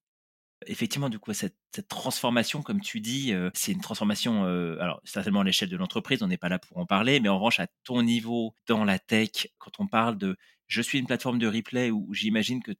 Effectivement, 0.67 1.09
du 1.09 1.17
coup, 1.17 1.33
cette, 1.33 1.55
transformation, 1.87 2.61
comme 2.61 2.81
tu 2.81 2.99
dis, 2.99 3.33
c'est 3.55 3.71
une 3.71 3.81
transformation, 3.81 4.43
alors 4.79 5.01
certainement 5.05 5.39
à 5.39 5.43
l'échelle 5.43 5.69
de 5.69 5.77
l'entreprise, 5.77 6.21
on 6.21 6.27
n'est 6.27 6.37
pas 6.37 6.49
là 6.49 6.59
pour 6.59 6.77
en 6.77 6.85
parler, 6.85 7.19
mais 7.19 7.29
en 7.29 7.37
revanche, 7.37 7.59
à 7.59 7.67
ton 7.83 8.03
niveau, 8.03 8.53
dans 8.67 8.83
la 8.83 8.99
tech, 8.99 9.47
quand 9.57 9.79
on 9.79 9.87
parle 9.87 10.17
de 10.17 10.37
je 10.71 10.81
suis 10.81 10.99
une 10.99 11.05
plateforme 11.05 11.37
de 11.37 11.47
replay 11.47 11.91
où 11.91 12.13
j'imagine 12.13 12.63
que 12.63 12.71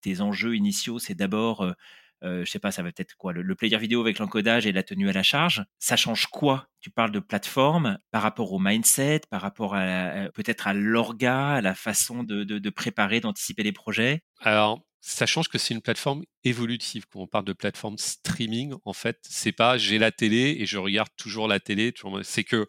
tes 0.00 0.20
enjeux 0.20 0.56
initiaux, 0.56 0.98
c'est 0.98 1.14
d'abord, 1.14 1.62
euh, 1.62 1.72
euh, 2.24 2.44
je 2.44 2.50
sais 2.50 2.58
pas, 2.58 2.72
ça 2.72 2.82
va 2.82 2.90
peut-être 2.92 3.14
quoi, 3.16 3.32
le, 3.32 3.54
player 3.54 3.78
vidéo 3.78 4.00
avec 4.00 4.18
l'encodage 4.18 4.66
et 4.66 4.72
la 4.72 4.82
tenue 4.82 5.08
à 5.08 5.12
la 5.12 5.22
charge. 5.22 5.64
Ça 5.78 5.96
change 5.96 6.26
quoi? 6.26 6.68
Tu 6.80 6.90
parles 6.90 7.12
de 7.12 7.20
plateforme 7.20 7.98
par 8.10 8.22
rapport 8.22 8.52
au 8.52 8.58
mindset, 8.58 9.22
par 9.30 9.40
rapport 9.40 9.74
à, 9.74 10.28
peut-être 10.34 10.66
à 10.66 10.74
l'orga, 10.74 11.54
à 11.54 11.60
la 11.60 11.74
façon 11.74 12.22
de, 12.22 12.44
de, 12.44 12.70
préparer, 12.70 13.20
d'anticiper 13.20 13.62
les 13.62 13.72
projets? 13.72 14.22
Alors, 14.40 14.84
ça 15.00 15.26
change 15.26 15.48
que 15.48 15.58
c'est 15.58 15.74
une 15.74 15.82
plateforme 15.82 16.24
évolutive. 16.44 17.06
Quand 17.08 17.20
on 17.20 17.26
parle 17.26 17.44
de 17.44 17.52
plateforme 17.52 17.98
streaming, 17.98 18.74
en 18.84 18.92
fait, 18.92 19.18
c'est 19.22 19.52
pas 19.52 19.78
j'ai 19.78 19.98
la 19.98 20.10
télé 20.10 20.56
et 20.58 20.66
je 20.66 20.78
regarde 20.78 21.08
toujours 21.16 21.48
la 21.48 21.60
télé. 21.60 21.92
C'est 22.22 22.44
que 22.44 22.66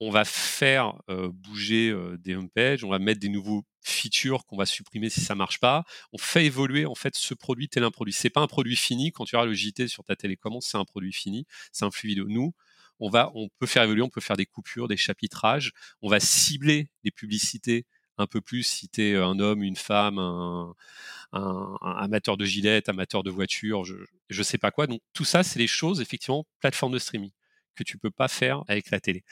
on 0.00 0.10
va 0.10 0.24
faire 0.24 0.94
bouger 1.08 1.94
des 2.18 2.34
homepages, 2.34 2.84
on 2.84 2.90
va 2.90 2.98
mettre 2.98 3.20
des 3.20 3.28
nouveaux 3.28 3.64
features 3.84 4.44
qu'on 4.46 4.56
va 4.56 4.66
supprimer 4.66 5.10
si 5.10 5.20
ça 5.20 5.34
marche 5.34 5.60
pas. 5.60 5.84
On 6.12 6.18
fait 6.18 6.44
évoluer 6.46 6.86
en 6.86 6.94
fait 6.94 7.14
ce 7.14 7.34
produit 7.34 7.68
tel 7.68 7.84
un 7.84 7.90
produit. 7.90 8.12
C'est 8.12 8.30
pas 8.30 8.40
un 8.40 8.46
produit 8.46 8.76
fini. 8.76 9.12
Quand 9.12 9.24
tu 9.24 9.36
auras 9.36 9.44
le 9.44 9.54
JT 9.54 9.88
sur 9.88 10.02
ta 10.04 10.16
télécommande, 10.16 10.62
c'est 10.62 10.78
un 10.78 10.84
produit 10.84 11.12
fini. 11.12 11.46
C'est 11.70 11.84
un 11.84 11.90
flux 11.90 12.08
vidéo. 12.08 12.26
Nous, 12.28 12.54
on 12.98 13.10
va, 13.10 13.30
on 13.34 13.48
peut 13.58 13.66
faire 13.66 13.82
évoluer, 13.82 14.02
on 14.02 14.08
peut 14.08 14.20
faire 14.20 14.36
des 14.36 14.46
coupures, 14.46 14.88
des 14.88 14.96
chapitrages. 14.96 15.72
On 16.02 16.08
va 16.08 16.18
cibler 16.18 16.88
les 17.04 17.10
publicités 17.10 17.86
un 18.16 18.26
peu 18.26 18.40
plus 18.40 18.62
si 18.62 18.88
tu 18.88 19.02
es 19.02 19.16
un 19.16 19.38
homme, 19.40 19.62
une 19.62 19.76
femme, 19.76 20.18
un, 20.18 20.74
amateur 21.82 22.36
de 22.36 22.44
gilet, 22.44 22.88
amateur 22.88 23.22
de 23.24 23.30
voiture, 23.30 23.84
je, 23.84 23.96
je 24.30 24.42
sais 24.42 24.58
pas 24.58 24.70
quoi. 24.70 24.86
Donc 24.86 25.00
tout 25.12 25.24
ça, 25.24 25.42
c'est 25.42 25.58
les 25.58 25.66
choses 25.66 26.00
effectivement 26.00 26.46
plateforme 26.60 26.92
de 26.92 26.98
streaming 26.98 27.32
que 27.74 27.82
tu 27.82 27.98
peux 27.98 28.10
pas 28.10 28.28
faire 28.28 28.62
avec 28.68 28.90
la 28.90 29.00
télé. 29.00 29.24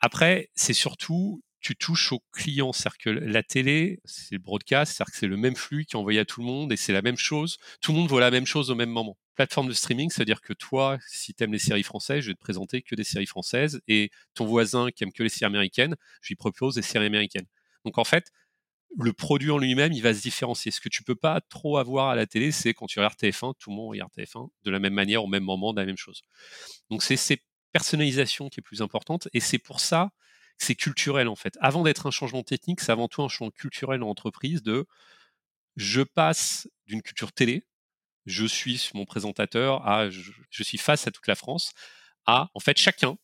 Après, 0.00 0.50
c'est 0.54 0.72
surtout 0.72 1.42
tu 1.66 1.74
touches 1.74 2.12
au 2.12 2.22
client. 2.30 2.72
C'est-à-dire 2.72 2.98
que 2.98 3.10
la 3.10 3.42
télé, 3.42 3.98
c'est 4.04 4.36
le 4.36 4.38
broadcast, 4.38 4.92
c'est-à-dire 4.92 5.12
que 5.12 5.18
c'est 5.18 5.26
le 5.26 5.36
même 5.36 5.56
flux 5.56 5.84
qui 5.84 5.96
est 5.96 5.98
envoyé 5.98 6.20
à 6.20 6.24
tout 6.24 6.40
le 6.40 6.46
monde 6.46 6.72
et 6.72 6.76
c'est 6.76 6.92
la 6.92 7.02
même 7.02 7.16
chose. 7.16 7.58
Tout 7.80 7.90
le 7.90 7.98
monde 7.98 8.08
voit 8.08 8.20
la 8.20 8.30
même 8.30 8.46
chose 8.46 8.70
au 8.70 8.76
même 8.76 8.90
moment. 8.90 9.18
Plateforme 9.34 9.66
de 9.66 9.72
streaming, 9.72 10.08
c'est-à-dire 10.08 10.40
que 10.42 10.52
toi, 10.52 10.96
si 11.08 11.34
tu 11.34 11.42
aimes 11.42 11.52
les 11.52 11.58
séries 11.58 11.82
françaises, 11.82 12.20
je 12.20 12.28
vais 12.28 12.34
te 12.34 12.40
présenter 12.40 12.82
que 12.82 12.94
des 12.94 13.02
séries 13.02 13.26
françaises 13.26 13.80
et 13.88 14.12
ton 14.34 14.46
voisin 14.46 14.92
qui 14.92 15.02
aime 15.02 15.12
que 15.12 15.24
les 15.24 15.28
séries 15.28 15.46
américaines, 15.46 15.96
je 16.20 16.28
lui 16.28 16.36
propose 16.36 16.76
des 16.76 16.82
séries 16.82 17.06
américaines. 17.06 17.46
Donc 17.84 17.98
en 17.98 18.04
fait, 18.04 18.30
le 18.96 19.12
produit 19.12 19.50
en 19.50 19.58
lui-même, 19.58 19.92
il 19.92 20.02
va 20.02 20.14
se 20.14 20.22
différencier. 20.22 20.70
Ce 20.70 20.80
que 20.80 20.88
tu 20.88 21.02
peux 21.02 21.16
pas 21.16 21.40
trop 21.40 21.78
avoir 21.78 22.10
à 22.10 22.14
la 22.14 22.26
télé, 22.26 22.52
c'est 22.52 22.74
quand 22.74 22.86
tu 22.86 23.00
regardes 23.00 23.18
TF1, 23.18 23.54
tout 23.58 23.70
le 23.70 23.76
monde 23.76 23.90
regarde 23.90 24.12
TF1 24.16 24.50
de 24.62 24.70
la 24.70 24.78
même 24.78 24.94
manière, 24.94 25.24
au 25.24 25.26
même 25.26 25.42
moment, 25.42 25.72
de 25.72 25.80
la 25.80 25.86
même 25.86 25.96
chose. 25.96 26.22
Donc 26.90 27.02
c'est 27.02 27.16
cette 27.16 27.42
personnalisation 27.72 28.48
qui 28.50 28.60
est 28.60 28.62
plus 28.62 28.82
importante 28.82 29.26
et 29.32 29.40
c'est 29.40 29.58
pour 29.58 29.80
ça 29.80 30.12
c'est 30.58 30.74
culturel 30.74 31.28
en 31.28 31.36
fait. 31.36 31.56
Avant 31.60 31.82
d'être 31.82 32.06
un 32.06 32.10
changement 32.10 32.42
technique, 32.42 32.80
c'est 32.80 32.92
avant 32.92 33.08
tout 33.08 33.22
un 33.22 33.28
changement 33.28 33.50
culturel 33.50 34.02
en 34.02 34.08
entreprise 34.08 34.62
de 34.62 34.86
je 35.76 36.02
passe 36.02 36.68
d'une 36.86 37.02
culture 37.02 37.32
télé, 37.32 37.66
je 38.24 38.46
suis 38.46 38.90
mon 38.94 39.04
présentateur, 39.04 39.86
à 39.86 40.10
je, 40.10 40.62
suis 40.62 40.78
face 40.78 41.06
à 41.06 41.10
toute 41.10 41.26
la 41.26 41.34
France, 41.34 41.72
à 42.26 42.50
en 42.54 42.60
fait 42.60 42.76
chacun 42.78 43.16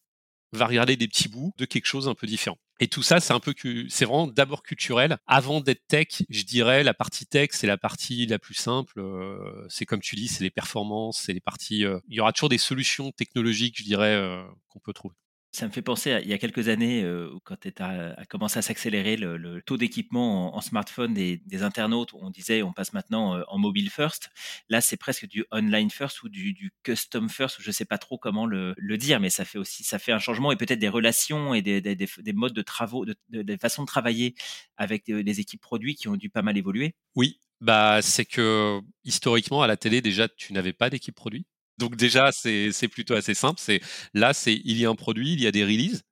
va 0.53 0.67
regarder 0.67 0.97
des 0.97 1.09
petits 1.09 1.29
bouts 1.29 1.53
de 1.57 1.65
quelque 1.65 1.87
chose 1.87 2.09
un 2.09 2.15
peu 2.15 2.27
différent. 2.27 2.59
Et 2.79 2.89
tout 2.89 3.03
ça, 3.03 3.21
c'est 3.21 3.33
un 3.33 3.41
peu 3.41 3.55
c'est 3.89 4.05
vraiment 4.05 4.27
d'abord 4.27 4.62
culturel. 4.62 5.19
Avant 5.27 5.61
d'être 5.61 5.87
tech, 5.87 6.25
je 6.29 6.43
dirais 6.43 6.83
la 6.83 6.95
partie 6.95 7.27
tech, 7.27 7.51
c'est 7.53 7.67
la 7.67 7.79
partie 7.79 8.27
la 8.27 8.39
plus 8.39 8.55
simple. 8.55 8.99
Euh, 8.99 9.67
c'est 9.69 9.87
comme 9.87 10.01
tu 10.01 10.17
dis, 10.17 10.29
c'est 10.29 10.43
les 10.45 10.51
performances, 10.51 11.23
c'est 11.23 11.33
les 11.33 11.41
parties. 11.41 11.85
Euh, 11.85 12.01
il 12.09 12.17
y 12.17 12.21
aura 12.21 12.33
toujours 12.33 12.49
des 12.49 12.59
solutions 12.59 13.12
technologiques, 13.12 13.79
je 13.79 13.85
dirais, 13.85 14.15
euh, 14.15 14.43
qu'on 14.69 14.81
peut 14.81 14.93
trouver. 14.93 15.15
Ça 15.54 15.66
me 15.66 15.71
fait 15.71 15.82
penser 15.82 16.12
à 16.12 16.21
il 16.23 16.28
y 16.28 16.32
a 16.32 16.38
quelques 16.38 16.68
années, 16.68 17.02
euh, 17.04 17.30
quand 17.44 17.56
a 17.78 18.25
commencé 18.25 18.59
à 18.59 18.62
s'accélérer 18.62 19.16
le 19.18 19.61
taux 19.61 19.76
d'équipement 19.76 20.56
en 20.56 20.61
smartphone 20.62 21.12
des 21.12 21.62
internautes, 21.62 22.14
on 22.14 22.30
disait: 22.30 22.62
«On 22.62 22.73
passe 22.73 22.94
maintenant, 22.94 23.37
euh, 23.37 23.42
en 23.49 23.59
mobile 23.59 23.90
first». 23.90 24.30
Là, 24.71 24.80
c'est 24.80 24.97
presque 24.97 25.26
du 25.26 25.44
online 25.52 25.90
first 25.90 26.23
ou 26.23 26.30
du 26.30 26.73
custom 26.82 27.28
first, 27.28 27.59
je 27.61 27.68
ne 27.68 27.73
sais 27.73 27.85
pas 27.85 27.99
trop 27.99 28.16
comment 28.16 28.47
le 28.47 28.75
dire, 28.97 29.21
mais 29.21 29.28
ça 29.28 29.44
fait 29.44 29.59
aussi 29.59 29.85
ça 29.85 29.99
fait 29.99 30.12
un 30.12 30.18
changement 30.18 30.52
et 30.52 30.56
peut-être 30.56 30.78
des 30.78 30.88
relations 30.88 31.52
et 31.52 31.61
des 31.61 31.82
des 31.82 32.32
modes 32.32 32.54
de 32.54 32.62
travaux, 32.62 33.04
de 33.04 33.14
des 33.28 33.59
façons 33.59 33.82
de 33.82 33.87
travailler 33.87 34.35
avec, 34.78 35.04
des 35.11 35.40
équipes 35.40 35.61
produits 35.61 35.94
qui 35.97 36.09
ont 36.09 36.16
dû 36.16 36.30
pas 36.30 36.40
mal 36.42 36.56
évoluer? 36.56 36.94
Oui, 37.14 37.40
bah, 37.61 38.00
c'est 38.02 38.25
que 38.25 38.80
historiquement 39.04 39.62
à 39.62 39.66
la 39.66 39.76
télé 39.76 40.00
déjà 40.00 40.28
tu 40.28 40.52
n'avais 40.54 40.73
pas 40.73 40.88
d'équipe 40.88 41.14
produit. 41.14 41.44
Donc 41.83 41.97
déjà, 41.97 42.31
c'est 42.31 42.89
plutôt 42.89 43.15
assez 43.15 43.35
simple. 43.35 43.61
C'est 43.61 43.81
là, 44.15 44.33
c'est 44.33 44.55
il 44.65 44.79
y 44.79 44.87
a 44.87 44.89
un 44.89 44.95
produit, 44.95 45.33
il 45.33 45.41
y 45.41 45.49
a 45.49 45.51
des 45.51 45.65
releases 45.65 46.05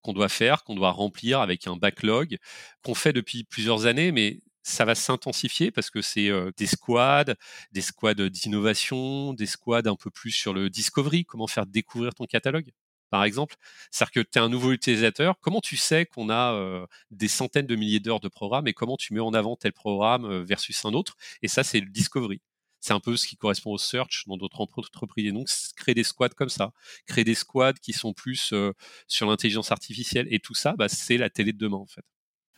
qu'on 0.00 0.14
doit 0.14 0.30
faire, 0.30 0.64
qu'on 0.64 0.74
doit 0.74 0.92
remplir 0.92 1.40
avec 1.40 1.66
un 1.66 1.76
backlog 1.76 2.38
qu'on 2.82 2.94
fait 2.94 3.12
depuis 3.12 3.44
plusieurs 3.44 3.84
années, 3.84 4.12
mais 4.12 4.40
ça 4.62 4.86
va 4.86 4.94
s'intensifier 4.94 5.70
parce 5.70 5.90
que 5.90 6.00
c'est 6.00 6.30
des 6.56 6.66
squads, 6.66 7.34
des 7.72 7.82
squads 7.82 8.30
d'innovation, 8.30 9.34
des 9.34 9.44
squads 9.46 9.86
un 9.90 9.96
peu 9.96 10.10
plus 10.10 10.30
sur 10.30 10.54
le 10.54 10.70
discovery, 10.70 11.26
comment 11.26 11.46
faire 11.46 11.66
découvrir 11.66 12.14
ton 12.14 12.24
catalogue, 12.24 12.70
par 13.10 13.24
exemple. 13.24 13.56
C'est-à-dire 13.90 14.12
que 14.12 14.20
tu 14.20 14.38
es 14.38 14.42
un 14.42 14.48
nouveau 14.48 14.72
utilisateur, 14.72 15.38
comment 15.40 15.60
tu 15.60 15.76
sais 15.76 16.06
qu'on 16.06 16.30
a 16.30 16.86
des 17.10 17.28
centaines 17.28 17.66
de 17.66 17.76
milliers 17.76 18.00
d'heures 18.00 18.20
de 18.20 18.28
programme 18.28 18.66
et 18.68 18.72
comment 18.72 18.96
tu 18.96 19.12
mets 19.12 19.20
en 19.20 19.34
avant 19.34 19.54
tel 19.56 19.74
programme 19.74 20.42
versus 20.44 20.82
un 20.86 20.94
autre? 20.94 21.16
Et 21.42 21.48
ça, 21.48 21.62
c'est 21.62 21.80
le 21.80 21.90
discovery 21.90 22.40
c'est 22.84 22.92
un 22.92 23.00
peu 23.00 23.16
ce 23.16 23.26
qui 23.26 23.36
correspond 23.36 23.70
au 23.70 23.78
search 23.78 24.24
dans 24.26 24.36
d'autres 24.36 24.60
entreprises. 24.60 25.26
Et 25.26 25.32
donc, 25.32 25.48
créer 25.74 25.94
des 25.94 26.04
squads 26.04 26.34
comme 26.36 26.50
ça, 26.50 26.72
créer 27.06 27.24
des 27.24 27.34
squads 27.34 27.72
qui 27.80 27.94
sont 27.94 28.12
plus 28.12 28.52
euh, 28.52 28.72
sur 29.08 29.26
l'intelligence 29.26 29.72
artificielle 29.72 30.26
et 30.30 30.38
tout 30.38 30.54
ça, 30.54 30.74
bah, 30.76 30.90
c'est 30.90 31.16
la 31.16 31.30
télé 31.30 31.54
de 31.54 31.58
demain 31.58 31.78
en 31.78 31.86
fait. 31.86 32.04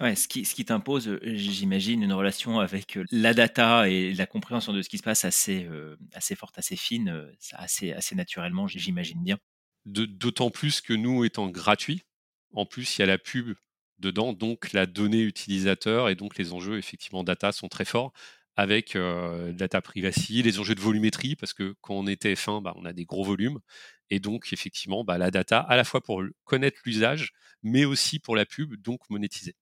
Ouais, 0.00 0.16
ce 0.16 0.26
qui, 0.26 0.44
ce 0.44 0.56
qui 0.56 0.64
t'impose, 0.64 1.06
euh, 1.06 1.20
j'imagine, 1.22 2.02
une 2.02 2.12
relation 2.12 2.58
avec 2.58 2.96
euh, 2.96 3.04
la 3.12 3.34
data 3.34 3.88
et 3.88 4.12
la 4.14 4.26
compréhension 4.26 4.72
de 4.72 4.82
ce 4.82 4.88
qui 4.88 4.98
se 4.98 5.04
passe 5.04 5.24
assez, 5.24 5.68
assez 6.12 6.34
forte, 6.34 6.58
assez 6.58 6.76
fine, 6.76 7.30
assez, 7.52 7.92
assez 7.92 8.16
naturellement, 8.16 8.66
j'imagine 8.66 9.22
bien. 9.22 9.38
D'autant 9.84 10.50
plus 10.50 10.80
que 10.80 10.92
nous, 10.92 11.24
étant 11.24 11.46
gratuits, 11.48 12.02
en 12.52 12.66
plus, 12.66 12.98
il 12.98 13.02
y 13.02 13.04
a 13.04 13.06
la 13.06 13.18
pub 13.18 13.54
dedans, 14.00 14.32
donc 14.32 14.72
la 14.72 14.86
donnée 14.86 15.22
utilisateur 15.22 16.08
et 16.08 16.16
donc 16.16 16.36
les 16.36 16.52
enjeux, 16.52 16.78
effectivement, 16.78 17.22
data 17.22 17.52
sont 17.52 17.68
très 17.68 17.84
forts 17.84 18.12
avec 18.56 18.96
euh, 18.96 19.52
data 19.52 19.82
privacy, 19.82 20.42
les 20.42 20.58
enjeux 20.58 20.74
de 20.74 20.80
volumétrie, 20.80 21.36
parce 21.36 21.52
que 21.52 21.74
quand 21.82 21.94
on 21.94 22.06
est 22.06 22.22
TF1, 22.22 22.62
bah, 22.62 22.72
on 22.76 22.84
a 22.84 22.92
des 22.92 23.04
gros 23.04 23.24
volumes. 23.24 23.60
Et 24.08 24.18
donc, 24.18 24.52
effectivement, 24.52 25.04
bah, 25.04 25.18
la 25.18 25.30
data, 25.30 25.60
à 25.60 25.76
la 25.76 25.84
fois 25.84 26.00
pour 26.00 26.22
connaître 26.44 26.80
l'usage, 26.86 27.32
mais 27.62 27.84
aussi 27.84 28.18
pour 28.18 28.34
la 28.34 28.46
pub, 28.46 28.74
donc 28.76 29.00
monétiser. 29.10 29.54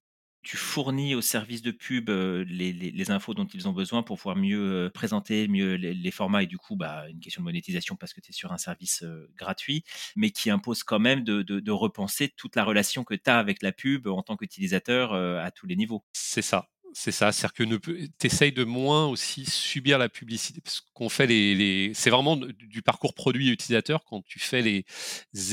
Tu 0.43 0.59
fournis 0.59 1.15
aux 1.15 1.23
services 1.23 1.63
de 1.63 1.71
pub 1.71 2.11
euh, 2.11 2.45
les, 2.47 3.11
infos 3.11 3.33
dont 3.33 3.47
ils 3.47 3.67
ont 3.67 3.73
besoin 3.73 4.03
pour 4.03 4.19
pouvoir 4.19 4.37
mieux 4.37 4.61
euh, 4.61 4.91
présenter, 4.91 5.49
mieux 5.49 5.75
les, 5.75 6.11
formats 6.11 6.43
et 6.43 6.47
du 6.47 6.59
coup, 6.59 6.77
bah, 6.77 7.09
une 7.09 7.19
question 7.19 7.41
de 7.41 7.45
monétisation 7.45 7.97
parce 7.97 8.13
que 8.13 8.21
tu 8.21 8.31
es 8.31 8.35
sur 8.35 8.53
un 8.53 8.59
service 8.59 9.05
gratuit, 9.37 9.85
mais 10.17 10.31
qui 10.31 10.51
impose 10.51 10.85
quand 10.85 11.01
même 11.01 11.25
de, 11.25 11.43
de, 11.43 11.73
repenser 11.73 12.29
toute 12.37 12.57
la 12.57 12.65
relation 12.65 13.05
que 13.05 13.15
tu 13.15 13.31
as 13.31 13.39
avec 13.39 13.63
la 13.63 13.73
pub 13.73 14.07
en 14.07 14.23
tant 14.23 14.37
qu'utilisateur 14.37 15.15
à 15.15 15.51
tous 15.51 15.67
les 15.67 15.77
niveaux. 15.77 16.05
C'est 16.13 16.43
ça 16.43 16.69
c'est 16.95 17.13
ça. 17.13 17.33
C'est-à-dire 17.33 17.53
que 17.55 18.09
tu 18.19 18.27
essayes 18.27 18.53
de 18.53 18.65
moins 18.65 19.07
aussi 19.07 19.45
subir 19.47 19.99
la 19.99 20.09
publicité. 20.09 20.61
Parce 20.61 20.81
qu'on 20.95 21.09
fait 21.09 21.27
les, 21.27 21.93
c'est 21.95 22.11
vraiment 22.11 22.37
du 22.37 22.83
parcours 22.83 23.15
produit 23.15 23.51
utilisateur 23.51 24.05
quand 24.05 24.23
tu 24.27 24.39
fais 24.39 24.63
les 24.63 24.85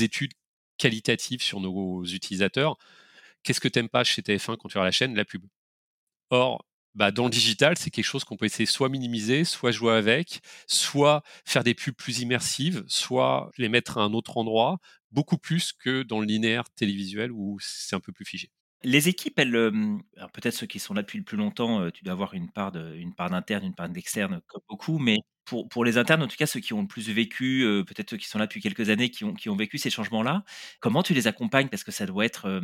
études 0.02 0.32
qualitatives 0.78 1.42
sur 1.42 1.60
nos 1.60 2.04
utilisateurs. 2.04 2.76
Qu'est-ce 3.42 3.60
que 3.60 3.68
t'aimes 3.68 3.88
pas 3.88 4.04
chez 4.04 4.22
TF1 4.22 4.56
quand 4.58 4.68
tu 4.68 4.78
as 4.78 4.84
la 4.84 4.92
chaîne? 4.92 5.14
La 5.16 5.24
pub. 5.24 5.44
Or, 6.30 6.64
bah, 6.94 7.10
dans 7.12 7.24
le 7.24 7.30
digital, 7.30 7.76
c'est 7.78 7.90
quelque 7.90 8.04
chose 8.04 8.24
qu'on 8.24 8.36
peut 8.36 8.46
essayer 8.46 8.66
soit 8.66 8.88
minimiser, 8.88 9.44
soit 9.44 9.72
jouer 9.72 9.94
avec, 9.94 10.40
soit 10.66 11.22
faire 11.44 11.64
des 11.64 11.74
pubs 11.74 11.94
plus 11.94 12.20
immersives, 12.20 12.84
soit 12.88 13.50
les 13.58 13.68
mettre 13.68 13.98
à 13.98 14.02
un 14.02 14.12
autre 14.14 14.36
endroit, 14.36 14.78
beaucoup 15.10 15.38
plus 15.38 15.72
que 15.72 16.02
dans 16.02 16.20
le 16.20 16.26
linéaire 16.26 16.64
télévisuel 16.76 17.32
où 17.32 17.58
c'est 17.60 17.96
un 17.96 18.00
peu 18.00 18.12
plus 18.12 18.24
figé. 18.24 18.50
Les 18.84 19.08
équipes, 19.08 19.38
elles, 19.38 19.52
peut-être 20.32 20.54
ceux 20.54 20.66
qui 20.66 20.78
sont 20.80 20.94
là 20.94 21.02
depuis 21.02 21.18
le 21.18 21.24
plus 21.24 21.36
longtemps, 21.36 21.90
tu 21.90 22.02
dois 22.04 22.12
avoir 22.14 22.34
une 22.34 22.50
part 22.50 22.72
de 22.72 22.94
une 22.96 23.14
part 23.14 23.30
d'interne, 23.30 23.64
une 23.64 23.74
part 23.74 23.88
d'externe 23.88 24.40
comme 24.48 24.62
beaucoup, 24.68 24.98
mais 24.98 25.18
pour 25.44 25.68
pour 25.68 25.84
les 25.84 25.98
internes, 25.98 26.22
en 26.22 26.26
tout 26.28 26.36
cas 26.36 26.46
ceux 26.46 26.58
qui 26.60 26.72
ont 26.72 26.82
le 26.82 26.88
plus 26.88 27.08
vécu, 27.10 27.64
peut-être 27.86 28.10
ceux 28.10 28.16
qui 28.16 28.26
sont 28.28 28.38
là 28.38 28.46
depuis 28.46 28.60
quelques 28.60 28.88
années, 28.90 29.10
qui 29.10 29.24
ont 29.24 29.34
qui 29.34 29.48
ont 29.50 29.56
vécu 29.56 29.78
ces 29.78 29.90
changements-là, 29.90 30.44
comment 30.80 31.02
tu 31.04 31.14
les 31.14 31.26
accompagnes? 31.28 31.68
Parce 31.68 31.84
que 31.84 31.92
ça 31.92 32.06
doit 32.06 32.24
être, 32.24 32.60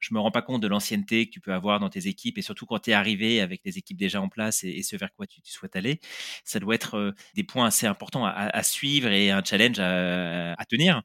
je 0.00 0.14
me 0.14 0.20
rends 0.20 0.30
pas 0.30 0.42
compte 0.42 0.62
de 0.62 0.68
l'ancienneté 0.68 1.26
que 1.26 1.32
tu 1.32 1.40
peux 1.40 1.52
avoir 1.52 1.80
dans 1.80 1.90
tes 1.90 2.06
équipes 2.08 2.38
et 2.38 2.42
surtout 2.42 2.64
quand 2.66 2.78
tu 2.80 2.90
es 2.90 2.92
arrivé 2.94 3.40
avec 3.40 3.62
des 3.64 3.76
équipes 3.78 3.98
déjà 3.98 4.20
en 4.22 4.28
place 4.28 4.64
et 4.64 4.82
ce 4.82 4.96
vers 4.96 5.12
quoi 5.14 5.26
tu 5.26 5.40
souhaites 5.44 5.76
aller, 5.76 6.00
ça 6.44 6.60
doit 6.60 6.74
être, 6.74 7.14
des 7.34 7.44
points 7.44 7.66
assez 7.66 7.86
importants 7.86 8.24
à 8.26 8.62
suivre 8.62 9.08
et 9.10 9.30
un 9.30 9.42
challenge 9.44 9.78
à 9.80 10.64
tenir? 10.68 11.02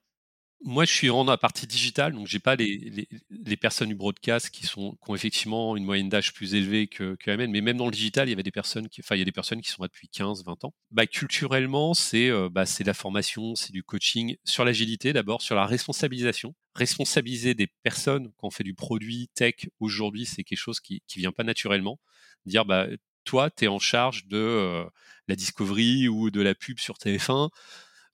Moi, 0.63 0.85
je 0.85 0.93
suis 0.93 1.07
dans 1.07 1.25
la 1.25 1.37
partie 1.37 1.67
digitale, 1.67 2.13
donc 2.13 2.27
j'ai 2.27 2.39
pas 2.39 2.55
les, 2.55 3.07
les, 3.29 3.57
personnes 3.57 3.89
du 3.89 3.95
broadcast 3.95 4.49
qui 4.49 4.65
sont 4.65 4.93
qui 5.03 5.11
ont 5.11 5.15
effectivement 5.15 5.75
une 5.75 5.83
moyenne 5.83 6.09
d'âge 6.09 6.33
plus 6.33 6.55
élevée 6.55 6.87
que, 6.87 7.15
que 7.15 7.31
mais 7.35 7.61
même 7.61 7.77
dans 7.77 7.85
le 7.85 7.91
digital, 7.91 8.27
il 8.27 8.31
y 8.31 8.33
avait 8.33 8.43
des 8.43 8.51
personnes 8.51 8.87
qui, 8.87 9.01
enfin, 9.01 9.15
il 9.15 9.19
y 9.19 9.21
a 9.21 9.25
des 9.25 9.31
personnes 9.31 9.61
qui 9.61 9.69
sont 9.69 9.81
là 9.81 9.87
depuis 9.87 10.07
15, 10.07 10.45
20 10.45 10.63
ans. 10.63 10.73
Bah, 10.91 11.05
culturellement, 11.05 11.93
c'est 11.93 12.29
euh, 12.29 12.49
bah, 12.49 12.65
c'est 12.65 12.83
la 12.83 12.93
formation, 12.93 13.55
c'est 13.55 13.73
du 13.73 13.83
coaching 13.83 14.37
sur 14.45 14.63
l'agilité 14.63 15.11
d'abord, 15.13 15.41
sur 15.41 15.55
la 15.55 15.65
responsabilisation. 15.65 16.55
Responsabiliser 16.75 17.53
des 17.53 17.67
personnes 17.83 18.31
quand 18.37 18.47
on 18.47 18.51
fait 18.51 18.63
du 18.63 18.73
produit 18.73 19.29
tech 19.35 19.67
aujourd'hui, 19.79 20.25
c'est 20.25 20.43
quelque 20.43 20.57
chose 20.57 20.79
qui 20.79 21.03
qui 21.07 21.19
vient 21.19 21.33
pas 21.33 21.43
naturellement. 21.43 21.99
Dire 22.45 22.65
bah 22.65 22.87
toi, 23.25 23.49
tu 23.49 23.65
es 23.65 23.67
en 23.67 23.79
charge 23.79 24.27
de 24.27 24.37
euh, 24.37 24.85
la 25.27 25.35
discovery 25.35 26.07
ou 26.07 26.31
de 26.31 26.41
la 26.41 26.55
pub 26.55 26.79
sur 26.79 26.95
TF1 26.95 27.49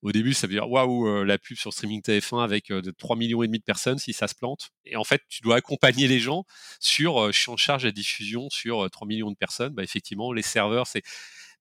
au 0.01 0.11
début, 0.11 0.33
ça 0.33 0.47
veut 0.47 0.53
dire 0.53 0.69
waouh, 0.69 1.07
euh, 1.07 1.25
la 1.25 1.37
pub 1.37 1.57
sur 1.57 1.73
streaming 1.73 2.01
TF1 2.01 2.43
avec 2.43 2.71
euh, 2.71 2.81
de 2.81 2.91
3 2.91 3.17
millions 3.17 3.43
et 3.43 3.47
demi 3.47 3.59
de 3.59 3.63
personnes 3.63 3.97
si 3.97 4.13
ça 4.13 4.27
se 4.27 4.35
plante. 4.35 4.69
Et 4.85 4.95
en 4.95 5.03
fait, 5.03 5.21
tu 5.27 5.41
dois 5.41 5.57
accompagner 5.57 6.07
les 6.07 6.19
gens 6.19 6.45
sur 6.79 7.21
euh, 7.21 7.31
je 7.33 7.39
suis 7.39 7.51
en 7.51 7.57
charge 7.57 7.83
de 7.83 7.89
la 7.89 7.91
diffusion 7.91 8.49
sur 8.49 8.89
3 8.89 9.07
millions 9.07 9.31
de 9.31 9.35
personnes. 9.35 9.73
Bah, 9.73 9.83
effectivement, 9.83 10.31
les 10.31 10.41
serveurs, 10.41 10.87
c'est 10.87 11.01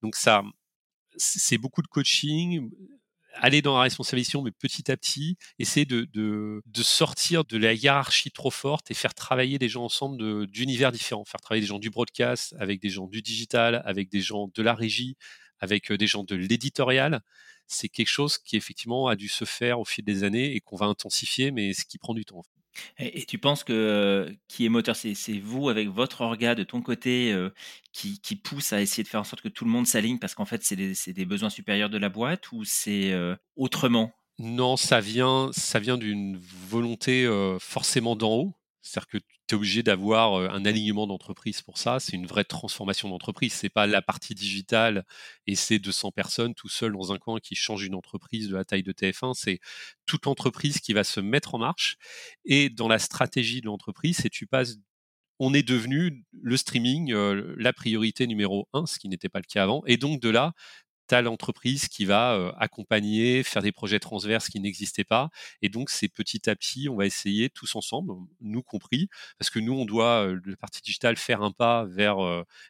donc 0.03 0.15
ça, 0.15 0.43
c'est 1.17 1.59
beaucoup 1.59 1.83
de 1.83 1.89
coaching, 1.89 2.71
aller 3.35 3.63
dans 3.63 3.75
la 3.75 3.83
responsabilisation, 3.83 4.43
mais 4.43 4.53
petit 4.53 4.91
à 4.91 4.97
petit, 4.97 5.37
essayer 5.59 5.87
de, 5.87 6.07
de, 6.13 6.63
de, 6.65 6.83
sortir 6.83 7.45
de 7.45 7.59
la 7.59 7.73
hiérarchie 7.73 8.31
trop 8.31 8.51
forte 8.53 8.91
et 8.93 8.95
faire 8.95 9.15
travailler 9.15 9.59
des 9.59 9.69
gens 9.69 9.85
ensemble 9.85 10.47
d'univers 10.47 10.93
différents, 10.93 11.25
faire 11.25 11.41
travailler 11.41 11.63
des 11.63 11.67
gens 11.69 11.81
du 11.81 11.91
broadcast 11.91 12.55
avec 12.61 12.81
des 12.81 12.91
gens 12.91 13.09
du 13.09 13.23
digital, 13.23 13.83
avec 13.85 14.09
des 14.11 14.21
gens 14.21 14.49
de 14.55 14.63
la 14.63 14.75
régie, 14.75 15.17
avec 15.59 15.93
des 15.93 16.07
gens 16.07 16.23
de 16.23 16.37
l'éditorial 16.37 17.23
c'est 17.69 17.89
quelque 17.89 18.09
chose 18.09 18.39
qui 18.39 18.57
effectivement 18.57 19.07
a 19.07 19.17
dû 19.17 19.29
se 19.29 19.45
faire 19.45 19.79
au 19.79 19.85
fil 19.85 20.05
des 20.05 20.25
années 20.25 20.57
et 20.57 20.61
qu'on 20.61 20.77
va 20.77 20.87
intensifier, 20.87 21.51
mais 21.51 21.73
ce 21.75 21.85
qui 21.85 21.99
prend 21.99 22.15
du 22.15 22.25
temps. 22.25 22.43
Et, 22.99 23.25
tu 23.25 23.39
penses 23.39 23.65
que 23.65 24.33
qui 24.47 24.65
est 24.65 24.69
moteur, 24.69 24.95
c'est 24.95 25.39
vous 25.41 25.69
avec 25.69 25.89
votre 25.89 26.21
orga 26.21 26.55
de 26.55 26.63
ton 26.63 26.81
côté 26.81 27.37
qui, 27.93 28.37
pousse 28.37 28.73
à 28.73 28.81
essayer 28.81 29.03
de 29.03 29.09
faire 29.09 29.21
en 29.21 29.25
sorte 29.25 29.43
que 29.43 29.49
tout 29.49 29.65
le 29.65 29.71
monde 29.71 29.87
s'aligne 29.87 30.19
parce 30.19 30.35
qu'en 30.37 30.45
fait 30.45 30.63
c'est 30.63 30.77
des, 30.77 31.25
besoins 31.25 31.51
supérieurs 31.51 31.91
de 31.91 31.99
la 31.99 32.09
boîte 32.09 32.53
ou 32.53 32.65
c'est 32.65 33.13
autrement? 33.57 34.13
Non, 34.39 34.77
ça 34.77 35.01
vient, 35.01 35.51
ça 35.53 35.81
vient 35.81 35.99
d'une 35.99 36.37
volonté 36.37 37.25
euh, 37.25 37.59
forcément 37.59 38.15
d'en 38.15 38.35
haut. 38.35 38.55
C'est-à-dire 38.83 39.09
que 39.09 39.19
tu 39.19 39.55
es 39.55 39.55
obligé 39.55 39.83
d'avoir 39.83 40.35
euh, 40.35 40.49
un 40.51 40.65
alignement 40.65 41.07
d'entreprise 41.07 41.63
pour 41.63 41.79
ça. 41.79 42.01
C'est 42.01 42.13
une 42.17 42.27
vraie 42.27 42.45
transformation 42.45 43.09
d'entreprise. 43.09 43.53
C'est 43.53 43.69
pas 43.69 43.87
la 43.87 44.03
partie 44.03 44.35
digitale 44.35 45.05
et 45.47 45.55
c'est 45.55 45.79
200 45.79 46.13
personnes 46.13 46.55
tout 46.55 46.69
seul 46.69 46.93
dans 46.93 47.13
un 47.13 47.19
coin 47.19 47.41
qui 47.41 47.55
changent 47.55 47.85
une 47.85 47.95
entreprise 47.95 48.49
de 48.49 48.57
la 48.57 48.65
taille 48.65 48.83
de 48.83 48.93
TF1. 48.93 49.35
C'est 49.35 49.61
toute 50.07 50.27
l'entreprise 50.27 50.81
qui 50.81 50.93
va 50.93 51.05
se 51.05 51.21
mettre 51.21 51.55
en 51.55 51.59
marche. 51.59 51.97
Et 52.45 52.71
dans 52.71 52.89
la 52.89 52.99
stratégie 52.99 53.61
de 53.61 53.67
l'entreprise, 53.67 54.19
c'est 54.23 54.31
tu 54.31 54.47
passes 54.47 54.79
on 55.41 55.55
est 55.55 55.63
devenu 55.63 56.25
le 56.33 56.57
streaming 56.57 57.13
euh, 57.13 57.55
la 57.59 57.73
priorité 57.73 58.27
numéro 58.27 58.69
un, 58.73 58.87
ce 58.87 58.99
qui 58.99 59.09
n'était 59.09 59.29
pas 59.29 59.39
le 59.39 59.45
cas 59.45 59.63
avant. 59.63 59.83
Et 59.87 59.97
donc 59.97 60.21
de 60.21 60.29
là, 60.29 60.53
tu 61.09 61.15
as 61.15 61.23
l'entreprise 61.23 61.89
qui 61.89 62.05
va 62.05 62.55
accompagner, 62.59 63.43
faire 63.43 63.63
des 63.63 63.73
projets 63.73 63.99
transverses 63.99 64.49
qui 64.49 64.61
n'existaient 64.61 65.05
pas. 65.05 65.31
Et 65.63 65.69
donc, 65.69 65.91
c'est 65.91 66.09
petit 66.09 66.49
à 66.49 66.57
petit, 66.57 66.89
on 66.89 66.97
va 66.97 67.07
essayer 67.07 67.51
tous 67.51 67.75
ensemble, 67.77 68.13
nous 68.41 68.63
compris, 68.63 69.09
parce 69.39 69.51
que 69.51 69.59
nous, 69.59 69.73
on 69.73 69.85
doit, 69.85 70.27
le 70.27 70.57
parti 70.57 70.81
digital, 70.83 71.17
faire 71.17 71.43
un 71.43 71.53
pas 71.53 71.85
vers 71.87 72.19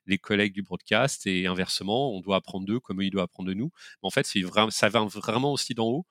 les 0.07 0.19
collègues 0.19 0.55
du 0.55 0.63
broadcast 0.63 1.27
et 1.27 1.47
inversement, 1.47 2.13
on 2.15 2.21
doit 2.21 2.37
apprendre 2.37 2.67
d'eux 2.67 2.81
comme 2.81 3.03
ils 3.03 3.11
doivent 3.11 3.25
apprendre 3.25 3.49
de 3.49 3.55
nous. 3.55 3.71
en 4.03 4.11
fait, 4.11 4.27
vraiment, 4.43 4.71
ça 4.71 4.89
va 4.89 5.05
vraiment 5.05 5.53
aussi 5.53 5.75
d'en 5.75 5.87
haut 5.87 6.07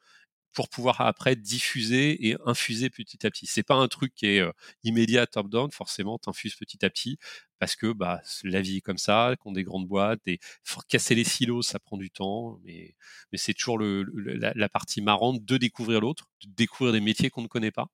pour 0.54 0.70
pouvoir 0.70 1.02
après 1.02 1.36
diffuser 1.36 2.28
et 2.30 2.36
infuser 2.46 2.90
petit 2.90 3.26
à 3.28 3.30
petit. 3.30 3.46
C'est 3.46 3.64
pas 3.64 3.76
un 3.76 3.88
truc 3.88 4.14
qui 4.16 4.26
est 4.28 4.44
immédiat 4.84 5.28
top 5.28 5.50
down, 5.50 5.70
forcément, 5.72 6.18
t'infuses 6.18 6.56
petit 6.56 6.84
à 6.84 6.90
petit 6.90 7.20
parce 7.60 7.76
que 7.76 7.92
bah 7.92 8.22
la 8.44 8.62
vie 8.62 8.78
est 8.78 8.82
comme 8.82 8.98
ça, 8.98 9.36
qu'on 9.40 9.52
des 9.52 9.64
grandes 9.64 9.88
boîtes 9.88 10.22
et 10.28 10.40
faut 10.64 10.82
casser 10.88 11.16
les 11.16 11.24
silos, 11.24 11.62
ça 11.64 11.80
prend 11.80 11.98
du 11.98 12.10
temps, 12.12 12.60
mais 12.64 12.96
mais 13.32 13.38
c'est 13.38 13.54
toujours 13.54 13.78
le, 13.78 14.04
la, 14.04 14.70
partie 14.70 15.02
marrante 15.02 15.44
de 15.46 15.58
découvrir 15.58 16.02
l'autre, 16.02 16.26
de 16.44 16.50
découvrir 16.56 16.94
des 16.94 17.02
métiers 17.02 17.30
qu'on 17.30 17.42
ne 17.42 17.48
connaît 17.48 17.72
pas. 17.72 17.88